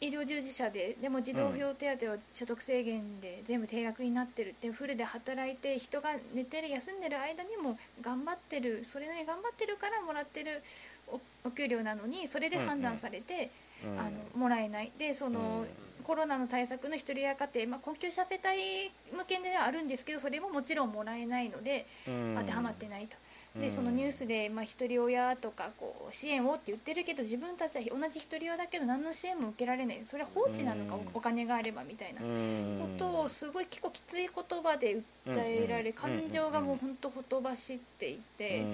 [0.00, 10.62] 医療従事者ででも児童扶養手当は所得制限で全部定額になってるってフルで働いて人が寝てる休んでる間にも頑張ってるそれなりに頑張ってるからもらってる
[11.06, 13.50] おお給料なのにそれで判断されて、うん
[13.98, 14.92] あのもらえない。
[14.98, 15.66] でその、
[16.02, 22.34] コロナの対策の一人親家庭、まあ、困窮者世帯向けではあるんですけどそれももちろんもらえないのでうん。
[22.38, 23.16] 当てはまってないと。
[23.58, 23.70] でうん。
[23.70, 30.02] そのニュースで、まあ、一人親とかこう支援をって言ってるけど自分たちは同じ一人親だけど何の支援も受けられない。
[30.04, 31.00] それは放置なのか、うん。
[31.14, 32.22] おお金があればみたいな。
[32.22, 32.96] うん。
[32.98, 38.64] ことをすごい結構きつい言葉で訴えられ、うん感情がもう本当ほとばしっていて。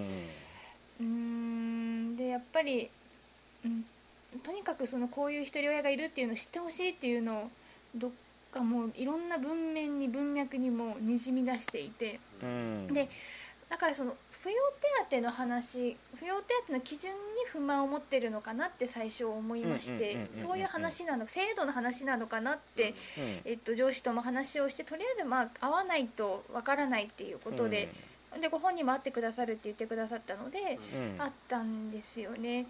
[1.01, 2.17] うーん。
[2.17, 2.89] でやっぱり、
[3.65, 3.85] うん、
[4.43, 7.51] とにかくそのこういう一人親がいるっていうのを知ってほしいっていうのを
[7.95, 8.11] どっ
[8.53, 12.21] かもういろんな文面に文脈にもにじみ出していて。
[12.43, 12.87] うん。
[12.93, 13.09] で
[13.69, 14.57] だからその扶養
[15.11, 17.19] 手当の話扶養手当の基準に
[17.53, 27.93] 不満を持ってるのかなって最初思いましてうんうんうんうんうんそういう話なの制度の話なのかなって、うんえっと、上司とも話をしてとりあえずまあ合わないとわからないっていうことで。
[28.43, 31.23] でご本人も会ってくださるって言ってくださったので、うん。
[31.23, 32.67] あったんですよね。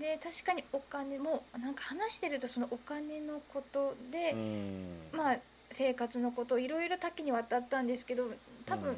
[0.00, 4.86] で確かにお金もなんか話してるとそのお金のことで、うん。
[5.12, 5.36] まあ
[5.70, 8.30] 生活のこといろいろ多岐にわたったんですけど
[8.66, 8.94] 多分、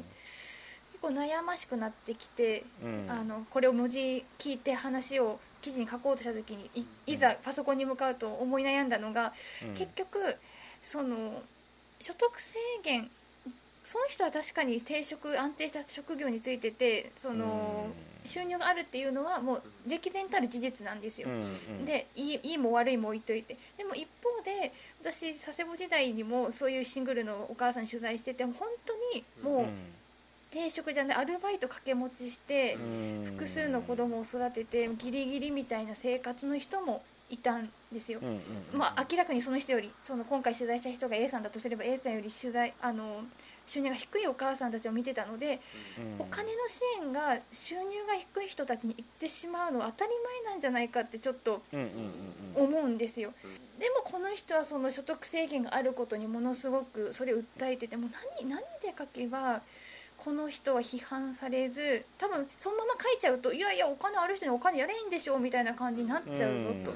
[0.91, 3.05] 結構悩ましくなってきて、うん。
[3.09, 6.69] あのこれを文字聞いて話を記事に書こうとした時に
[7.05, 9.73] いいざパソコンに向かうと思い悩んだのが、うん。
[9.75, 10.35] 結局
[10.81, 11.41] その
[11.99, 13.09] 所得制限
[13.85, 21.35] その人は確かに定職安定した職業についててその、うん収入があるっていうのはもう歴然たる事実なんですよ、うん
[21.79, 21.85] うん。
[21.85, 23.57] でいいいいも悪いも置いといて。
[23.77, 28.53] でも一方で私佐世保時代にもそういうシングルのお母さんに取材してて本
[28.85, 29.65] 当にもう
[30.51, 33.25] 定職じゃないアルバイト掛け持ちしてうん。
[33.25, 38.19] 複数の子供を育ててギリギリみたいな生活の人もいたんですよ。
[38.73, 43.23] まあ、明らかにその人よりその今回取材した人が A さんだとすれば A さんより取材あの
[43.69, 45.61] 収入が低いお母さんたちを見てたので、
[46.19, 46.21] うん。
[46.21, 50.11] お金の支援が収入が低い人たちに行ってしまうのは当たり
[50.43, 51.61] 前なんじゃないかってちょっと
[52.55, 53.31] 思うんですよ、
[53.79, 58.09] でもこの人はその所得制限があることにものすごくそれを訴えてても
[58.41, 59.61] 何何で書けば
[60.17, 66.91] この人は批判されず多分そのまま書いちゃうといやいやお金ある人にお金やれんでしょみたいな感じになっちゃうぞと。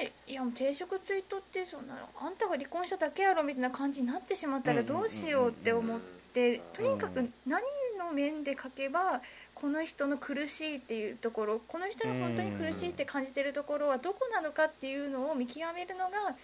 [0.00, 6.00] でいやもう定職ついとってそんなあんたが離婚しただけやろみたいな感じになってしまったらどうしようって思っ
[6.32, 7.62] てとにかく何
[7.98, 9.20] の面で書けば
[9.54, 16.34] この人の苦しいっていうところこの人が本当に苦しいって感じてるところはどこなのかっていうのを見極めるのが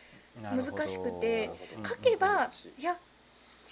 [0.42, 2.96] 難しくてうん書けばいや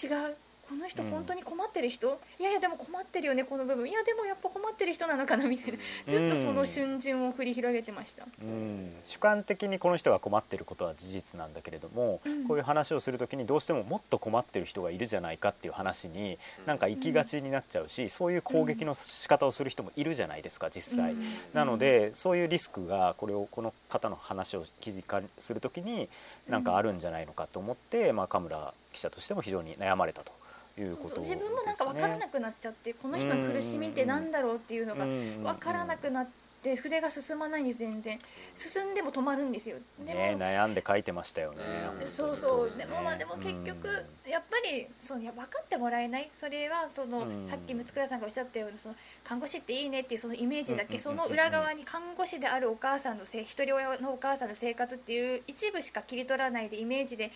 [0.03, 0.37] 違う
[0.69, 1.11] この人うん。
[1.11, 3.89] 本当に困ってる人、いやいやでも困ってるよねこの部分。
[3.89, 5.47] いやでもやっぱ困ってる人なのかな？
[5.47, 5.79] みたいな。
[6.09, 8.27] ずっとその瞬順を繰り広げてました。
[8.43, 8.95] うん。
[9.05, 12.47] 主観的にこの人が困ってることは事実なんだけれども、うん。
[12.47, 21.13] こういう話をする時にどうしてももっと困ってる人がいるじゃないかっていう話になんか行きがちになっちゃうし、そういう攻撃の仕方をする人もいるじゃないですか実際。
[21.13, 21.25] うん。
[21.53, 26.09] なのでそういうリスクがこれをこの方の話を記事化する時に
[26.49, 30.33] なんかあるんじゃないのかと思って、まあ、神村記者としても非常に悩まれたと
[30.79, 31.23] いうことね。
[31.23, 38.19] 自分もなんか分からなくなっちゃってこの人の苦しみってなんだろうっていうのが分分からなくなって筆が進まないんです全然。
[38.55, 39.77] 進んでも止まるんですよ。
[40.05, 41.59] でも、ね、悩んで書いてましたよね。
[42.01, 42.07] うん。
[42.09, 42.77] そうそう。
[42.77, 43.89] でもまあでも結局
[44.25, 44.31] うん。
[44.31, 46.29] やっぱりそういや分かってもらえない。
[46.35, 47.47] それはそのうん。
[47.47, 57.31] さっき六倉さんがおっしゃったようにその看護師っていいねっていうそのイメージだけその裏側に看護師であるお母さんのせい一人親のお母さんの生活っていう一部しか切り取らないでイメージで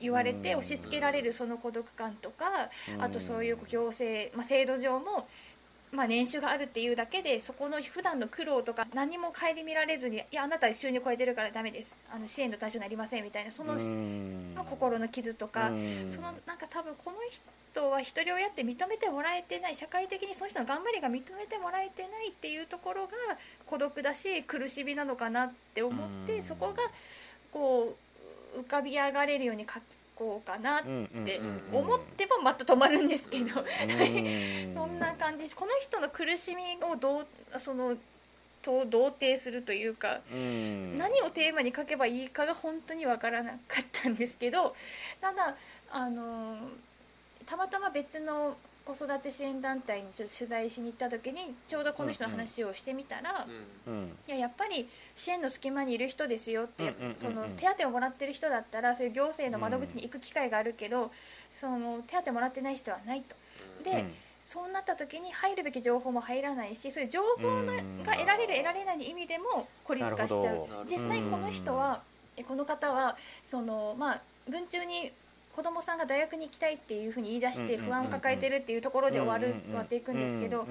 [0.00, 3.02] 言われてうん押し付けられるその孤独感とかうん。
[3.02, 5.28] あとそういう行政、まあ、制度上も、
[5.94, 11.96] まあ、年収があるっていうだけでそこの普段の苦労とか何も顧みられずにいやあなた収入超えてるからダメです。
[12.12, 13.74] あの支援の対象になりませんみたいなその、
[14.64, 16.10] 心の傷とか、うん。
[16.10, 23.12] そのなんか多分この人は一人親って認めてもらえてない社会的にその人の頑張りが認めてもらえてないっていうところが
[23.66, 26.42] 孤独だし苦しみなのかなって思って、うん。
[26.42, 26.82] そこが
[27.52, 27.96] こ
[28.56, 29.80] う浮かび上がれるように書
[30.16, 31.40] こうかなって
[31.72, 34.74] 思ってもまた止まるんですけど、うん。
[34.74, 35.54] そんな感じ。
[35.54, 37.26] この人の苦しみをどう
[37.58, 37.96] その
[38.62, 40.20] と同定するというか。
[40.32, 40.96] うん。
[40.96, 44.74] 何をテーマに書けばいいかが本当にわからなかったんですけど。
[45.20, 45.56] ただ
[45.90, 46.58] あの
[47.46, 53.46] たまたま別の子育て支援団体にちょっと取材しに行った時にちょうどこの人の話をしてみたら、
[53.86, 54.12] うん。
[54.28, 57.16] いややっぱり支援の隙間にいる人ですよって、うんうんうんうん。
[57.18, 61.10] その手当をもらってる人だったらそういう行政の窓口に行く機会があるけど、
[61.54, 63.34] その手当もらってない人はないと。
[63.82, 64.04] で、
[64.48, 70.66] そうなった時に入るべき情報も入らないしそういう情報のうんが得られる得られないの意味でも孤立化しちゃう。
[70.84, 72.02] 実際この人は
[72.36, 75.10] えこの方はそのまあ文中に
[75.54, 80.66] 子供さんが大学に行きたいっていうふうに言い出して不安を抱えてるっていうところで終わる終わっていくんですけど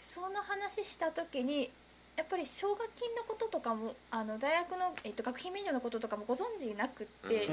[0.00, 1.70] その話した時に
[2.18, 7.48] やっぱり奨学金のこととかもあの大学の、えっと、学費免除のこととかもご存知なくって、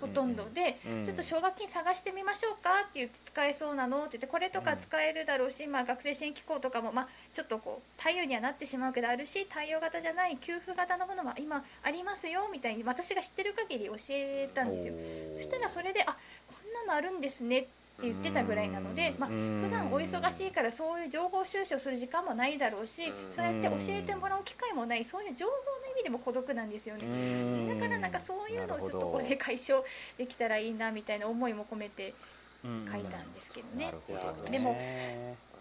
[0.00, 14.94] ほとんどで、うんちょっと奨学金探してみましょうかって言って使えそうなのって言ってこれとか使えるだろうし、まあ、学生支援機構とかも、まあ、ちょっとこう対応にはなってしまうけどあるし対応型じゃない給付型のものは今ありますよみたいに私が知ってる限り教えたんですよ。
[15.36, 23.32] そしたらそれであこんなのあるんですねって言ってたぐらいなので、まあ、普段お忙しいからそういう情報収集する時間もないだろうしうん。
[23.34, 25.56] そうやって教えてもらう機会もないそういう情報の
[25.92, 27.74] 意味でも孤独なんですよね。
[27.74, 29.82] だからなんかそういうのをちょっとここで解消
[30.18, 32.14] できたらいいなみたいな思いも込めて
[32.62, 33.92] 書いたんですけどね。
[34.08, 34.78] どねでも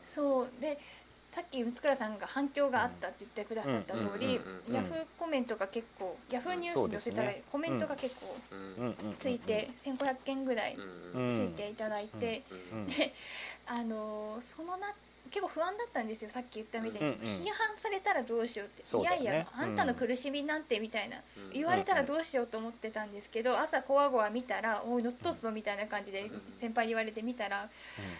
[0.05, 0.61] そう。
[0.61, 0.77] で
[1.35, 4.39] さっき三倉さんが反響があったって言ってくださった通り
[4.71, 8.37] ヤフーコメントが結構ヤフーニュースに寄せたらコメントが結構
[9.19, 12.41] ついて1500件ぐらいついていただいて
[13.67, 14.93] あのそのな
[15.35, 18.97] 結構不安だったんですよさっき言ったみたいに、うんうん批判されたらどうしようって。
[18.97, 19.01] ね。
[19.01, 21.51] いやいやあんたの苦しみなんてみたいな、うん。
[21.51, 26.41] 言われたらどうしようと思ってたんですけど朝こわごわ見たら「おい乗っとつぞ」みたいな感じでうん。
[26.51, 27.69] 先輩に言われてみたら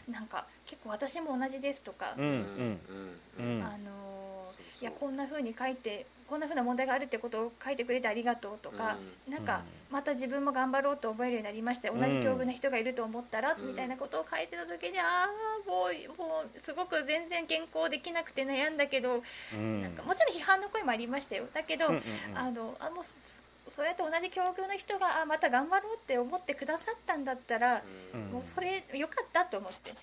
[0.10, 2.80] なんか結構私も同じですとか、うんうん
[3.40, 3.64] うん。
[3.64, 4.82] あのーそうそう。
[4.82, 8.98] いやこんな風に書いてこんな風な問題があるってことを書いてくれてありがとうとか、
[9.30, 13.68] なんかまた自分も頑張ろうと思えるようになりまして同じ境遇な人がいると思ったら、うん。
[13.68, 19.22] みたいなことを書いてた時にああもうもうすごく全然原稿できなくて悩んだけど、
[19.54, 19.82] うん。
[19.82, 21.46] なんかもちろん批判の声もありましたよ。
[21.54, 22.38] だけど、うんうんうん。
[22.38, 23.12] あのあもうそ
[23.76, 27.84] そうやって同じ境遇の人があまた頑張ろうって思ってくださったんだったら、
[28.14, 28.22] うん。
[28.32, 29.94] もうそれよかったと思って、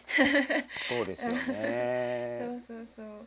[0.89, 3.27] そうですよ そねうそうそう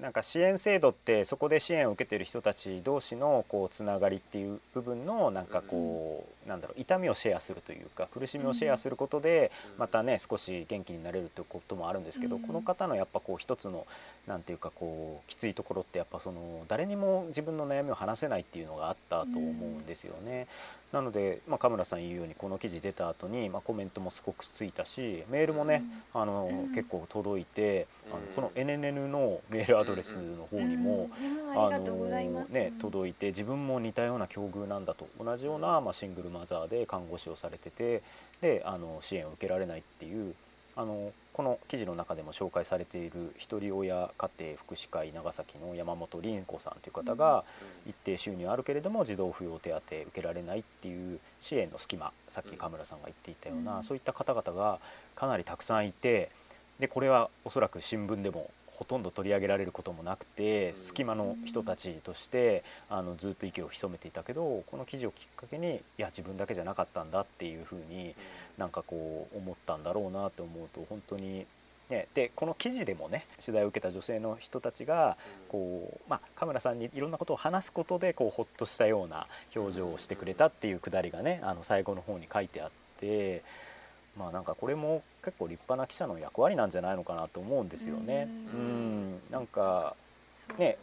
[0.00, 12.42] なんか支援制度ってそこで支援を受けている人たち同士のこうつながりっていう部分のなんかこう、なんだろう痛みをシェアするというか苦しみをシェアすることでまたね少し元気になれるということもあるんですけど、うん。
[12.42, 13.86] この方のやっぱこう一つの
[14.26, 20.46] なんていうかこうきついところってやっぱその誰にも自分の悩みを話せないっていうのがあったと思うんですよね。
[20.92, 26.74] なので、まあ、神村さん言うようにこの記事出た後にまあコメントもすごくついたしメールもね、あのうん。
[26.74, 28.26] 結構届いて、あのうん。
[28.34, 31.08] この NNN のメールアドレスの方にも、
[31.52, 38.02] ありがとうございます、ねうん届いて自分も似たような境遇なんだと同じような、まあ、シングルマザーで看護師をされてて
[38.40, 40.34] であの支援を受けられないっていう
[40.80, 47.44] あのこの記事の中でも紹介されているひとり親家庭福祉会長崎の山本凛子さんという方が
[47.86, 53.82] 一定収入あるけれども児童扶養手当受けられないっていう支援の隙間さっき神村さんが言っていたような、うん。
[53.82, 54.80] そういった方々が
[55.14, 56.30] かなりたくさんいて
[56.78, 68.14] でこれはおそらく新聞でもほとんど取り上げられることもなくてうん隙間の人たちとしてあのずっと息を潜めていたけどこの記事をきっかけにいや自分だけじゃなかったんだっていうふうに
[68.58, 71.46] なんかこう思ったんだろうなって思うと本当に。
[71.90, 75.16] ね、でこの記事でもね取材を受けた女性の人たちが
[75.48, 83.42] こう、まあ、カメラさんにいろんなことを話すことでこうほっとしたような表情をしてくれたっていうくだりがねあの最後の方に書いてあって
[84.20, 88.28] まあなんかこれも結構立派な記者の役割なんじゃないのかなと思うんですよね。
[88.54, 89.14] ううん。
[89.14, 89.96] んなんか
[90.58, 90.76] ね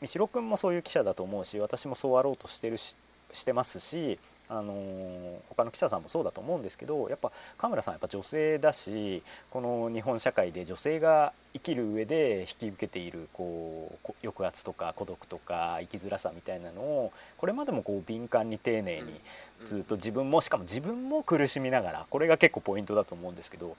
[0.00, 2.96] 三代君もそういう記者だと思うし私もそうあろうとしてるし
[3.32, 19.20] してますし、あのー他の記者さんもそうだと思うんですけどやっぱ神村さんやっぱ女性だしこの日本社会で女性が生きる上で引き受けているこうこ抑圧とか孤独とか生きづらさみたいなのをこれまでもこう敏感に丁寧に
[19.64, 23.74] ずっと自分もしかも自分も苦しみながらこれが結構ポイントだと思うんですけどうん。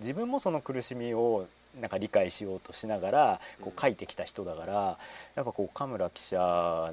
[0.00, 1.46] 自分もその苦しみを
[1.80, 4.72] なんか理解しようとしながらこう書いてきた人だから
[5.34, 6.38] やっぱこう神村記者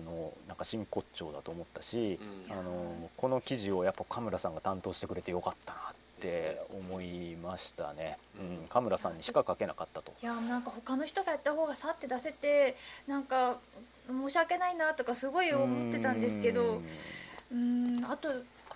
[0.06, 10.14] のなんか真骨頂だと思ったし、あのこの記事をやっぱ神村さんが担当してくれてよかったなって思いましたね、うん、神村さんにしか書けなかったと。
[10.22, 12.76] いやなんか他の人がやった方がさって出せて
[13.08, 13.58] なんか
[14.08, 16.82] 申し訳ないなとかすごい思ってたんですけど
[17.52, 18.30] うんあと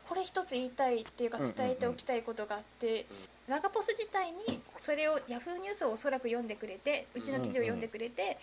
[0.08, 3.06] これ一つ言いたいっていうか伝えておきたいことがあって、
[3.48, 8.38] ラガポス自体にそれをヤフーニュースをおそらく読んでくれてうちの記事を読んでくれて、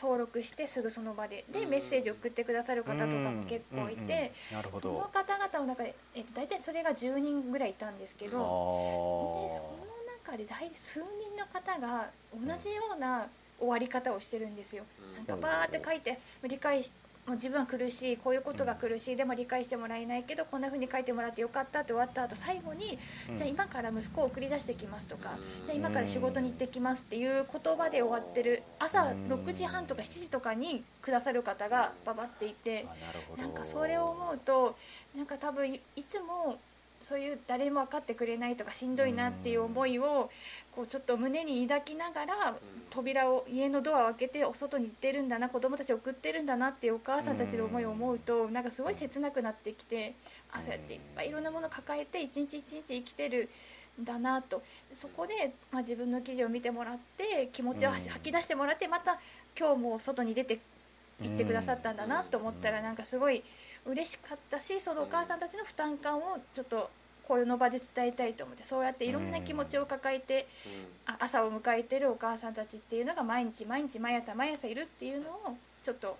[0.00, 8.30] 登録してすぐその場ででうんメッセージを送ってくださる方とかも結構いて、そのど方々の中で、えっと、大体それが10人ぐらいいたんですけど。
[8.30, 9.88] でその
[10.24, 13.26] 中で大数人の方が同じような
[13.58, 14.84] 終わり方をしてるんですよ。
[15.26, 16.92] なんかバーって書いて理解し
[17.28, 22.98] もう自分は苦しいこういうことが苦しいでも理解してもらえないけどこんな風に書いてもらってよかったって終わった後最後に、
[23.36, 32.86] じゃあ今から息子を送り出してきますとか、じゃあ今から仕事に行ってきますっていう言葉で終わってる朝6時半とか7時とかにくださる方がばばっていて
[33.36, 34.76] なんかそれを思うと
[35.14, 36.58] なんか多分いつも
[37.00, 40.30] そういう誰も分かってくれないとかしんどいなっていう思いを
[40.74, 42.56] こうちょっと胸に抱きながら
[42.90, 50.14] 扉を家のドアを開けてお外に行ってるんだな子供たちを送ってるんだなっていうお母さんたちの思いを思うとなんかすごい切なくなってきて
[50.52, 53.48] あそうやっていっぱいいろんなものを抱えて一日一日生きてる
[54.00, 54.62] んだなと。
[54.94, 59.18] そこで、まあ、自分の記事を見てもらって気持ちを吐き出してもらってまた
[59.58, 60.58] 今日も外に出て
[61.22, 63.42] 行ってくださったんだなと思ったらなんかすごい
[63.86, 66.90] 嬉しかったしそのお母さんたちの負担感をちょっと
[67.28, 70.48] この場で伝えたいと思ってそうやっていろんな気持ちを抱えて、
[71.06, 76.16] うん、朝を迎えてるお母さんたちっていうのが毎日毎日毎朝毎朝いるっていうのをちょっと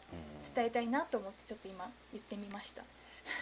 [0.54, 2.82] 伝えたいなと思ってちょっと今言ってみました。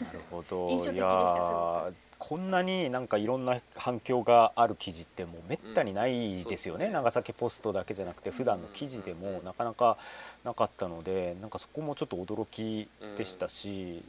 [0.04, 0.68] なるほど。
[0.70, 6.86] 印象的でしたこんなになんかいろんな反響がある記事ってもうめったにないですよね。
[6.86, 9.96] うんね、長崎ポストだけじゃなくて普段の記事でもなかなか
[10.44, 14.02] なかったのでなんかそこもちょっと驚きでしたし、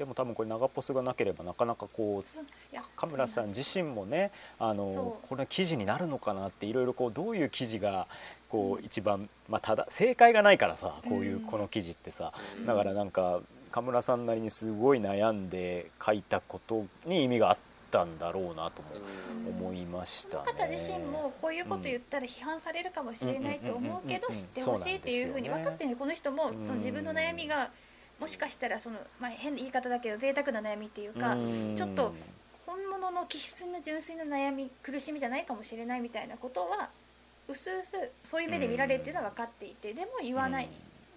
[0.00, 8.06] でも多分これ長ポスがなければなかなかこうカ村さん自身もねあのこれ記事になるのかなっていろいろこうどういう記事が
[8.48, 12.32] こう一番、まあ、ただ正解がないからさこういうこの記事ってさ
[12.66, 13.40] だからなんか
[13.70, 17.58] カ村さんなりにすごい悩んで書いたことに意味があっ
[17.90, 18.88] たんだろうなとも
[19.48, 27.70] 思いました、ね、方自身もこういうこと言ったら批判されるかもしれないと思うけど知ってほしいっていうふうに分かってるこの人もその自分の悩みが
[28.20, 31.36] もしかしたらその、まあ、変な言い方だけど贅沢な悩みっていうか
[31.74, 32.14] ちょっと
[32.66, 36.90] 本物の気質の純粋な悩み苦しみじゃないかもしれないみたいなことは
[37.48, 40.68] うすうすそういう目で見られるっていうのは分かっていてでも言わない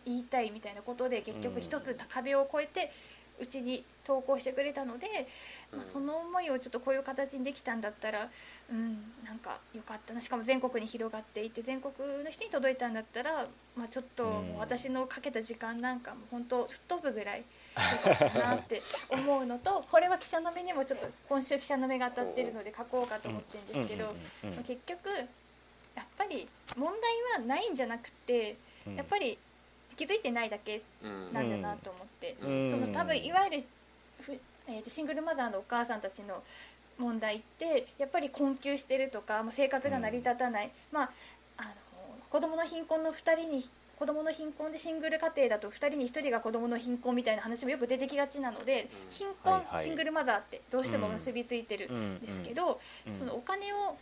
[0.06, 2.92] 言いたいみたいなことで結局一つ壁を越えて
[3.40, 5.28] うちに投稿してくれたので、
[5.72, 8.30] まあ、その思いをちょっとこういう形にできたんだったら
[8.70, 10.22] うんなんか良かったな。
[10.22, 11.94] しかも全国に広がっていて全国
[12.24, 17.44] の人に届いたんだったら、まあ、ちょっと私のかけた時間なんかも本当吹っ飛ぶぐらい
[18.06, 24.12] 良かったなって思うのと これは記者の目にもちょっと今週記者の目が当たってるので書こうかと思ってるんですけど、ま
[24.60, 25.10] あ、結局
[25.96, 28.56] やっぱり問題はないんじゃなくて
[28.96, 29.38] やっぱり
[29.94, 30.82] 気づいてないだけ
[31.34, 32.36] なんだなと思って、
[32.70, 33.66] その多分いわゆる
[34.68, 36.42] えー、とシングルマザーのお母さんたちの
[36.98, 41.10] 問題ってやっぱり困窮してるとか、まあ、生活が成り立たない、うん、まあ、
[41.58, 41.70] あの
[42.30, 52.82] 子供の貧困の2人に子供の貧困でシングル家庭だと2人に1人が子供の貧困みたいな話もよく出てきがちなので、貧困、はいはい、シングルマザーってどうしても結びついてるんですけど、
[53.18, 53.96] そのお金を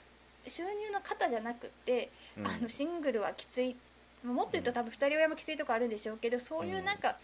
[0.47, 2.09] 収入の方じゃなくて、
[2.43, 3.75] あのシングルはきつい
[4.23, 7.17] もっと言うと多分2人親もきついとこあるんでしょうけどそういうなんか、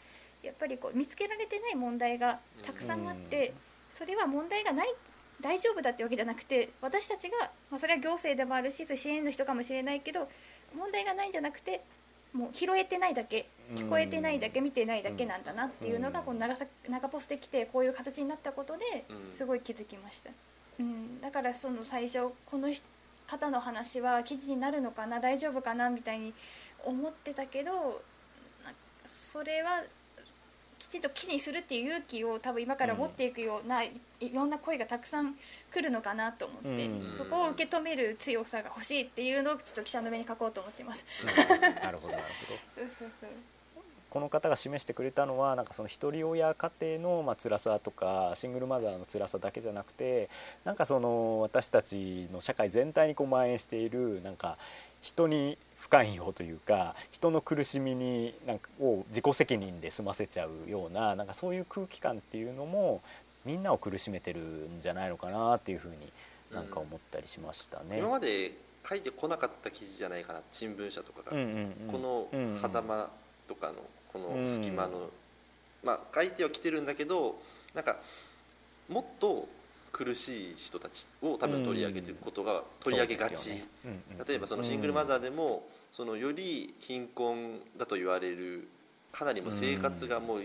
[0.43, 3.53] やっぱりこう見つけられてない問題がたくさんあって、
[3.91, 4.93] それは問題がない
[5.41, 10.27] 大丈夫だってわけじゃなくて私たちが、まあ、それは行政でもあるしそ支援の人かもしれないけど
[10.75, 11.83] 問題がないんじゃなくて
[12.33, 20.31] もう拾えてないだけ聞こえてないだけ見てないだけなんだなっていうのがこの長崎長ポスで来てこういう形になったことですごい気づきました、
[20.79, 22.69] うん、だからその最初この
[23.27, 26.33] 方の話は記事になるのかな大丈夫かなみたいに
[26.83, 28.01] 思ってたけど
[29.05, 29.83] それは
[30.79, 33.85] きちんと記事にするっていう勇気を多分今から持っていくような、うん、
[34.19, 35.35] いろんな声がたくさん
[35.71, 41.03] 来るのかなと思って、うん、そこを受け止める強さが欲しいっていうのをちょっと記者の目に書こうと思ってます。
[41.23, 42.59] うん、なるほどなるほど。
[42.73, 43.29] そうそうそう。
[44.09, 50.29] この方が示してくれたのはなんかその一人親家庭のまあ辛さとかシングルマザーの辛さだけじゃなくて
[50.63, 54.57] なんかその私たちの社会全体にこう蔓延しているなんか
[55.01, 63.01] 人に不寛容というか人の苦しみになんかを自己責任で済ませちゃうようななんかそういう空気感っていうのも
[63.45, 65.95] みんなを苦しめてるんじゃないのかなっていうふうに
[66.51, 67.83] なんか思ったりしましたね。
[67.91, 68.51] うん、今まで
[68.87, 73.09] 書いてこなかった記事じゃないかな新聞社とかが、うんうんうん、この狭間
[73.47, 73.75] とかの
[74.11, 75.09] この隙間の、うん、
[75.83, 77.39] まあ書いてはきてるんだけど
[77.73, 77.97] なんか
[78.89, 79.47] もっと
[79.91, 83.65] 苦しい人たちを多分取り上げていくことが取り上げがち、ね。
[84.27, 88.67] 例えばそのシングルマザーでもそのより貧困だと言われる
[89.11, 90.41] かなりも生活がもう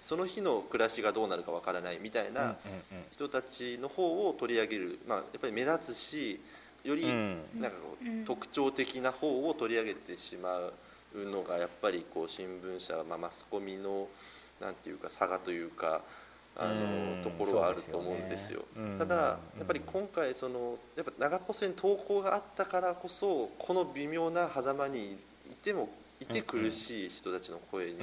[0.00, 2.56] その日の暮らしがどうなるかわからないみたいな
[3.10, 6.40] 人たちの方を取り上げる、まあ、やっぱり目立つし
[6.84, 7.78] よりなんか
[8.26, 10.72] 特徴的な方を取り上げてしまう
[11.14, 14.08] のがやっぱりこう新聞社、まあ、マスコミの
[14.60, 16.02] なんていうか差がというか
[16.56, 18.62] あのところはあると思うんですよ。
[18.96, 25.18] ただやっぱり今回そのやっぱ長ポスに投稿があったからこそこの微妙な狭間に
[25.50, 25.88] いても
[26.20, 27.98] いて苦しい人たちの声に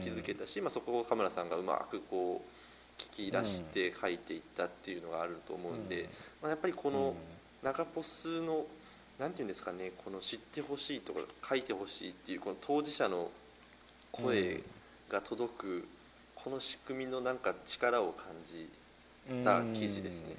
[0.00, 6.08] 気づけたし、まあ、そこをカメラさんがうまくこう聞き出して書いていったっていうのがあると思うんで、
[6.42, 7.14] まあ、やっぱりこの
[7.62, 8.66] 長ポスの
[9.18, 13.30] 何て言うんですかねこの知ってほしいとか書いてほしいっていうこの当事者の
[14.12, 14.62] 声
[15.08, 15.88] が届く
[16.46, 18.68] この仕組みのなんか力を感じ
[19.42, 20.36] た記事ですね。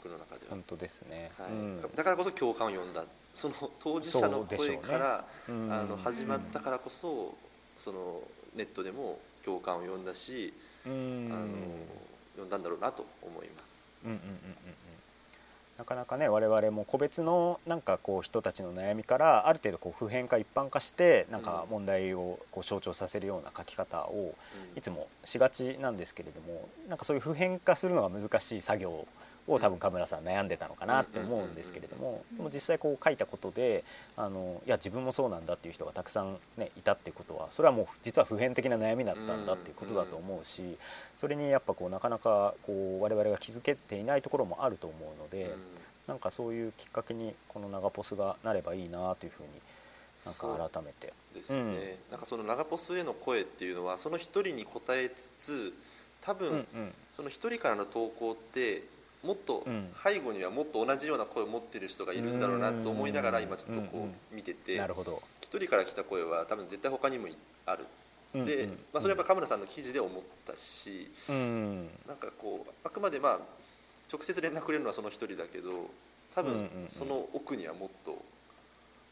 [0.00, 0.50] 僕の中では。
[0.50, 3.02] 本当ですね、はい、うん、だからこそ共感を呼んだ。
[3.34, 7.34] その当事者の声から、ね、あの始まったからこそ
[7.76, 8.20] その
[8.54, 10.54] ネットでも共感を呼んだし
[10.86, 10.94] あの
[12.36, 13.88] 呼んだんだろうなと思います。
[14.04, 14.87] うんうんうんうん
[15.78, 24.34] なかなかね我々も個別のなんかこう人たちの悩みからある程度こう普遍化一般化してなんか問題をこう象徴させるような書き方を
[24.76, 29.06] いつもしがちなんですけれどもなんかそういう普遍化するのが難しい作業
[29.48, 33.84] を多分カムラさん悩んでたのかなって思うんですけれどもでも実際こう書いたことで
[34.16, 40.76] あのいや自分もそうなんだっていう人がたくさん、ね、いたっていうことはそれはもう実は普遍的な悩みだったんだっていうことだと思うし
[41.16, 45.56] それにやっぱこうなかなかこう我々が気づけていないところもあると思うので
[46.06, 49.48] なんかそういうきっかけにこの長ポスがなればいいなというふうに
[50.24, 51.12] なんか改めて。
[51.34, 51.76] ですね、うん、
[52.10, 55.74] なんかその長ポスへの声っていうのはその一人に答えつつ
[56.20, 56.66] 多分、
[57.12, 58.82] その一人からの投稿って
[59.22, 59.66] もっと
[60.02, 64.80] 背後にはもっと同じような声を持ってる人がいるんだろうなと思いながら今ちょっとこう見てて。
[65.40, 67.26] 一人から来た声は多分絶対他にも
[67.64, 67.86] ある。
[68.34, 71.10] で、まあ、それはやっぱカムラさんの記事で思ったし、
[72.06, 73.40] なんかこうあくまでまあ
[74.12, 75.90] 直接連絡くれるのはその一人だけど
[76.34, 78.22] 多分その奥にはもっと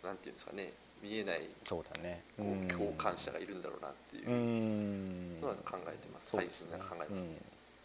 [0.05, 2.23] なんていうんですかね見えないそうだね。
[2.37, 6.37] こう共感者がいるんだろうなっていうのは考えてます。
[6.37, 7.31] 最近なんか考えますね。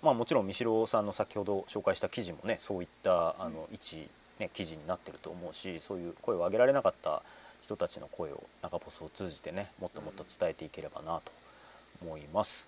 [0.01, 7.21] まあ、もちろん三代さんの先ほど紹介した記事もねそういったあの一、ね、記事になってると思うしそういう声を上げられなかった
[7.61, 11.31] 人たちの声を中ポスを通じてねもっともっと伝えていければなと
[12.01, 12.67] 思います。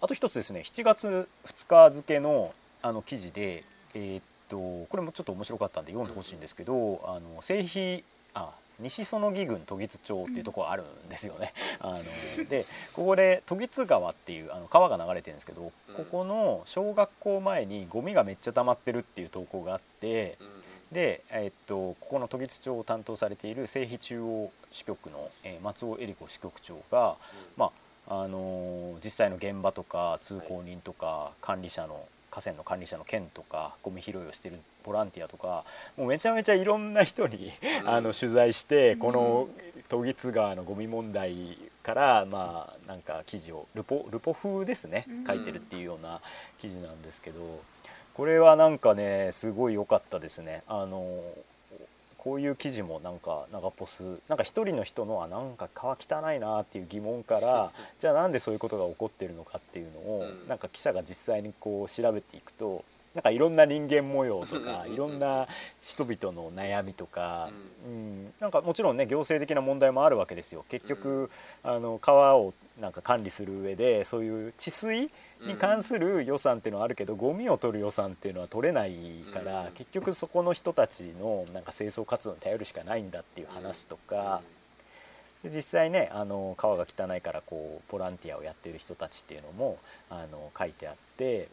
[0.00, 2.52] あと一つですね7月2日付の
[2.82, 3.62] あの記事で、
[3.94, 8.02] えー、っとこれもちょっと面白かったんで読んでほしいんですけどあの製品
[8.34, 8.50] あ
[8.80, 11.52] 西園木郡渡月町っていうところあるんですよね。
[11.80, 11.98] あ
[12.38, 20.38] のでここで渡月川っていうあの川が流れてるんですけどここの小学校前にゴミがめっちゃ溜まってるっていう投稿があって。
[20.92, 27.16] で、えー、っとここの渡月町を担当されている西肥中央支局の、えー、松尾恵里子支局長が、
[27.56, 27.72] ま
[28.06, 32.06] ああのー、実際の現場とか通行人とか管理者の
[32.36, 35.64] 河川の管理者の県とかゴミ拾いをしてるボランティアとか
[35.96, 37.50] もうめちゃめちゃいろんな人に
[37.86, 39.48] あの取材してこの
[39.88, 46.20] 渡月川のゴミ問題からまあなんか記事をルポルポ風ですね書いてるっていうような
[46.58, 47.62] 記事なんですけど
[48.12, 50.62] これはなんかねすごい良かったですね。
[50.68, 51.22] あの
[52.26, 57.70] こういう記事もなんか長ポスなんか一人の人のあなんか川汚いなっていう疑問から
[58.00, 62.84] じゃあなんでそういうことが起こってるのかっていうのを、うん、なんか記者が実際にこう調べていくと
[63.16, 65.48] なんかいろんな人間模様とかいろんな
[65.80, 67.48] 人々の悩みとか、
[67.86, 70.66] うん、なんかもちろんね行政的な問題もあるわけですよ。
[70.68, 71.30] 結局、
[71.64, 75.10] あの川をなんか管理する上でそういう治水
[75.40, 78.94] に関する予算っていうのはあるけど、ゴミを取る予算っていうのは取れない
[79.32, 84.42] から、結局そこの人たちのなんか清掃活動に頼るしかないんだっていう話とか、
[85.42, 89.78] で実際ねあの川が汚いからこうボランティアをやってる人たちっていうのも
[90.10, 91.48] あの書いてあって、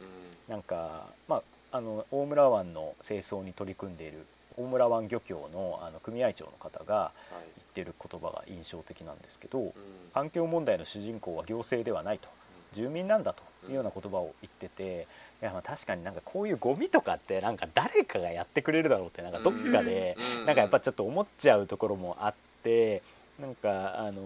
[0.49, 1.43] なんかまあ
[1.73, 4.25] あの大村湾の清掃に取り組んでいる
[4.57, 7.43] 大村湾漁協のあの組合長の方が言っ
[7.73, 9.73] てる言葉が印象的なんですけど、
[10.13, 12.29] 環境問題の主人公は行政ではないと。
[12.73, 15.07] 住民なんだというような言葉を言ってて
[15.41, 23.03] いやまあ確かになんかこういうゴミとかってなんか誰かがやってくれるだろうってなんかどっかでなんかやっぱちょっと思っちゃうところもあって
[23.39, 24.21] なんかあの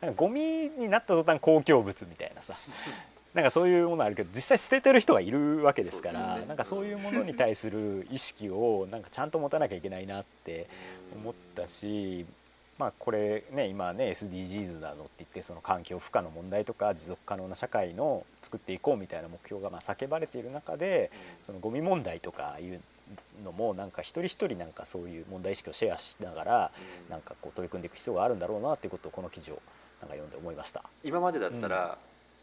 [0.00, 2.54] なんかゴミになった途端公共物みたいなさ
[3.38, 10.66] なんかそういうものあるけど実際捨ててる人がいるわけですから、ね、なんかそういうものに対する意識をなんかちゃんと持たなきゃいけないなって
[11.14, 12.26] 思ったし
[12.78, 21.10] まあ、これね今ね SDGs なのって言ってその環境負荷の問題とか持続可能な社会の作っていこうみたいな目標がまあ叫ばれている中で
[21.42, 22.80] そのゴミ問題とかいう
[23.44, 26.70] のもなんか一人一人なんかそういう問題意識をシェアしながら
[27.10, 29.62] なんかこう取り組んでいく必要があるんだろうなっていうことをこの記事を
[30.00, 30.84] なんか読んで思いました。
[31.02, 31.98] 今までだったら、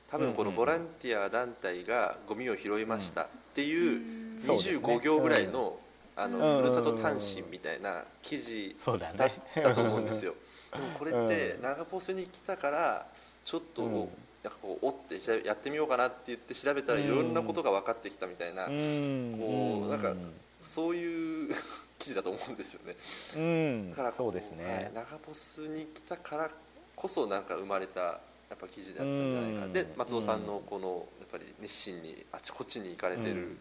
[0.08, 4.01] 多分このボランティア団体がゴミを拾いましたっていう
[4.38, 5.78] 25行ぐらいの
[6.18, 9.32] あのふるさと単身みたいな記事だっ
[9.64, 10.36] たと思うんですよ。
[10.72, 13.08] でもこれって長ポスに来たから
[13.43, 19.36] ちょっとなんかこうおってやってみようかなって言って調べたらいろんなことが分かってきたみたいな、うん。
[19.38, 20.14] こうなんか
[20.62, 21.53] そういう
[21.99, 22.95] 記事だと思うんですよね。
[23.36, 23.89] うん。
[23.89, 26.51] だからこそうですね、はい長ボスに来たから
[26.95, 28.20] こそなんか生まれた
[28.56, 29.74] やっぱ記事だったんじゃないか、うん。
[29.74, 33.58] で松尾さんのこのやっぱり熱心にあちこちに行かれてる、うん。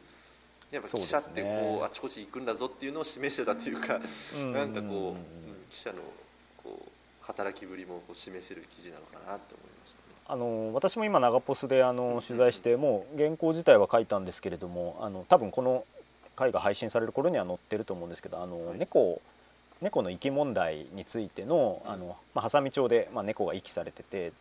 [0.71, 4.01] やっぱ記者ってこうあちこち行くんだぞっていうのを示してたというか、
[4.37, 4.53] うん。
[4.53, 5.97] なんかこう、記者の
[6.63, 6.91] こう
[7.23, 10.05] 働きぶりもこう示せる記事なのかなって思いましたね。
[10.27, 15.85] あの私も今長ポスであの取材してもう原稿自体は書いたんですけれどもあの多分この
[16.35, 18.79] 回が配信される頃には載ってると思うんですけどあの、はい。
[18.79, 19.21] 猫
[19.81, 21.93] 猫の遺棄問題についてのうん。
[21.93, 24.33] あの、まあ、波佐見町で、まあ、猫が遺棄されてて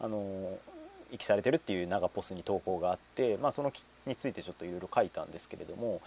[0.00, 0.58] あの
[1.12, 6.00] 遺棄されてるっていう長ポスに投稿があって、まあ、そのきについてちょっといろいろ書いたんですけれども、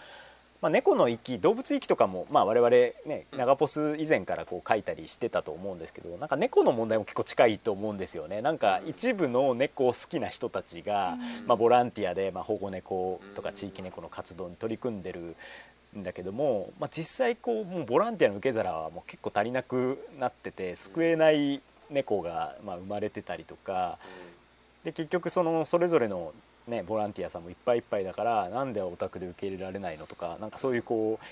[0.60, 8.42] まあ、猫の遺棄動物遺棄とかも、まあ、我々ねうん長ポス以前からこう書いたりしてたと思うんですけどなんか猫の問題も結構近いと思うんですよね。
[8.42, 11.46] なんか一部の猫を好きな人たちが、うん。
[11.46, 15.36] まあ、ボランティアで、まあ、保護猫とかうん地域猫の活動に取り組んでる
[15.96, 23.98] んだけども、まあ、実際こうもうボランティアの受け皿はもう結構足りなくなってて救えない猫がまあ生まれてたりとか
[24.84, 26.32] で結局そのそれぞれの、
[26.66, 31.24] ね、ボランティアさんもいっぱいいっぱいだからなんでお宅で受け入れられないのとかなんかそういうこう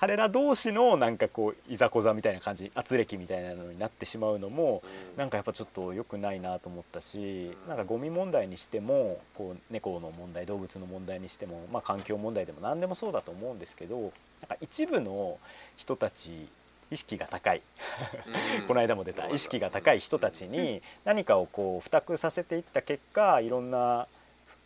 [0.00, 4.82] 彼ら同士のなんかこういざこざみたいな感じ圧力みたいなのになってしまうのも
[5.12, 5.18] うん。
[5.18, 14.10] なんかやっぱちょっと良くないなと思ったしなんかゴミ問題にしてもこう猫の問題動物の問題にしても、まあ、環境問題でも何でもそうだと思うんですけどなん
[14.48, 15.38] か一部の
[15.76, 16.48] 人たち
[16.90, 17.62] 意識が高い。
[18.60, 18.66] うん。
[18.66, 19.28] この間も出た。
[19.30, 24.06] 意識が高い人たちに何かをこう付託させていった結果いろんな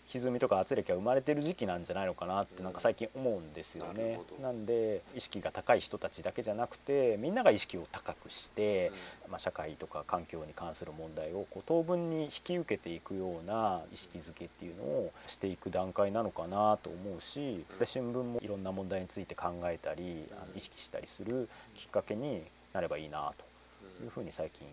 [0.08, 4.16] 歪みとか圧力が生まれてる時期なんじゃないのかなってなんか最近思うんですよね。
[4.16, 4.24] ほ。
[4.36, 4.42] ど。
[4.42, 8.92] なんで意識が高い人たちだけじゃなくてみんなが意識を高くして、
[9.28, 22.42] まあ、社会とか環境に関する問題をこう当分に引き受けていくような意識づけっていうのをしていく段階なのかなと思うしで新聞もいろんな問題について考えたりあの意識したりするきっかけに
[22.72, 24.66] なればいいなというふうに最近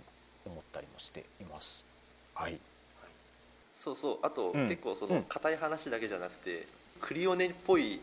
[0.46, 1.86] 思ったりもしています。
[2.34, 2.60] はい、
[3.74, 4.18] そうそう。
[4.24, 4.68] あと、うん。
[4.68, 5.16] 結構そうん。
[5.16, 6.68] の硬い話だけじゃなくて
[7.00, 8.00] クリオネっぽい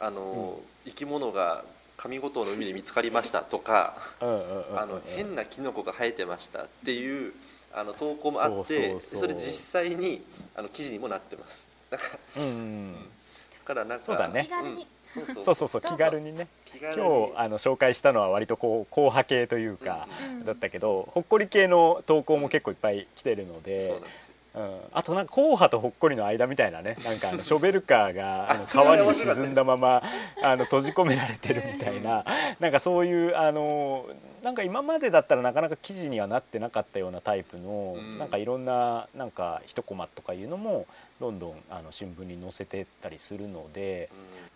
[0.00, 1.64] あの、生き物が
[1.96, 7.32] 上五島の海で見つかりましたとかあの変なキノコが生えてましたっていう
[7.72, 9.28] あの投稿もあってそうそうそう。
[9.28, 10.22] れ実際に
[10.56, 11.68] あの記事にもなってます。
[11.90, 12.04] だか
[12.36, 12.92] らうんうん。
[12.94, 12.98] だ
[13.64, 14.42] からなんかそうだね。
[14.44, 14.72] 気軽に。
[14.72, 15.26] うん。
[15.44, 15.80] そうそうそう。
[15.80, 16.48] 気軽にね。
[16.80, 23.94] 今日あの紹介したのは割とこう硬派系というか、うんだったけどほっこり系の投稿も結構いっぱい来てるので、そ
[24.54, 24.70] うなん。
[24.92, 26.96] あとなんか硬派とほっこりの間みたいなね。
[27.04, 30.02] なんかあの ショベルカーがあの川に沈んだまま
[30.42, 32.24] あの閉じ込められてるみたいな。
[32.60, 34.06] なんかそういうあの
[34.42, 38.18] なんか今までだったらなかなか記事にはなってなかったようなタイプの、うん。
[38.18, 40.86] なんかいろんななんか一コマとかいうのも
[41.20, 44.08] どんどんあの新聞に載せてったりするので。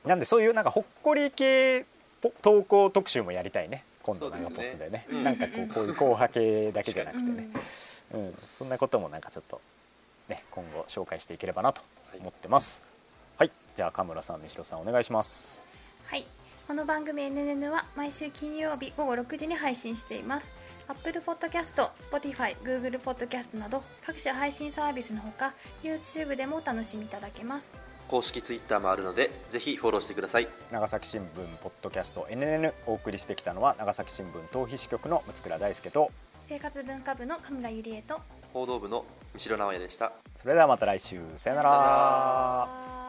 [0.05, 1.85] なんでそういうなんかほっこり系
[2.21, 3.85] ぽ投稿特集もやりたいね。
[4.03, 4.51] 今度そうですね。
[4.51, 5.07] 長ポスでね。
[5.11, 5.25] うん。
[5.25, 7.49] なんかこうこういう硬派系だけじゃなくてね、
[8.15, 9.61] うん、そんなこともなんかちょっと
[10.29, 11.83] ね今後紹介していければなと
[12.19, 12.83] 思ってます。
[13.37, 15.63] はい、じゃあ神村さん三代さんお願いします。
[16.07, 16.27] はい。
[16.67, 20.53] この番組 NNN は毎週金曜日午後6時に配信しています。
[20.87, 27.77] Apple Podcast、Spotify、Google Podcast など各種配信サービスのほか YouTube でもお楽しみいただけます。
[28.09, 30.49] 公式ツイッターもあるのでぜひフォローしてください。
[30.71, 31.25] 長崎新聞
[31.63, 36.11] ポッドキャスト NNN お送りしてきたのは長崎新聞逃避支局の六倉大輔と
[36.43, 38.21] 生活文化部の神村ゆりえと
[38.53, 39.05] 報道部の
[39.37, 40.13] 三代直哉でした。
[40.35, 41.21] それではまた来週。
[41.37, 41.69] さよなら。
[41.71, 43.08] さよなら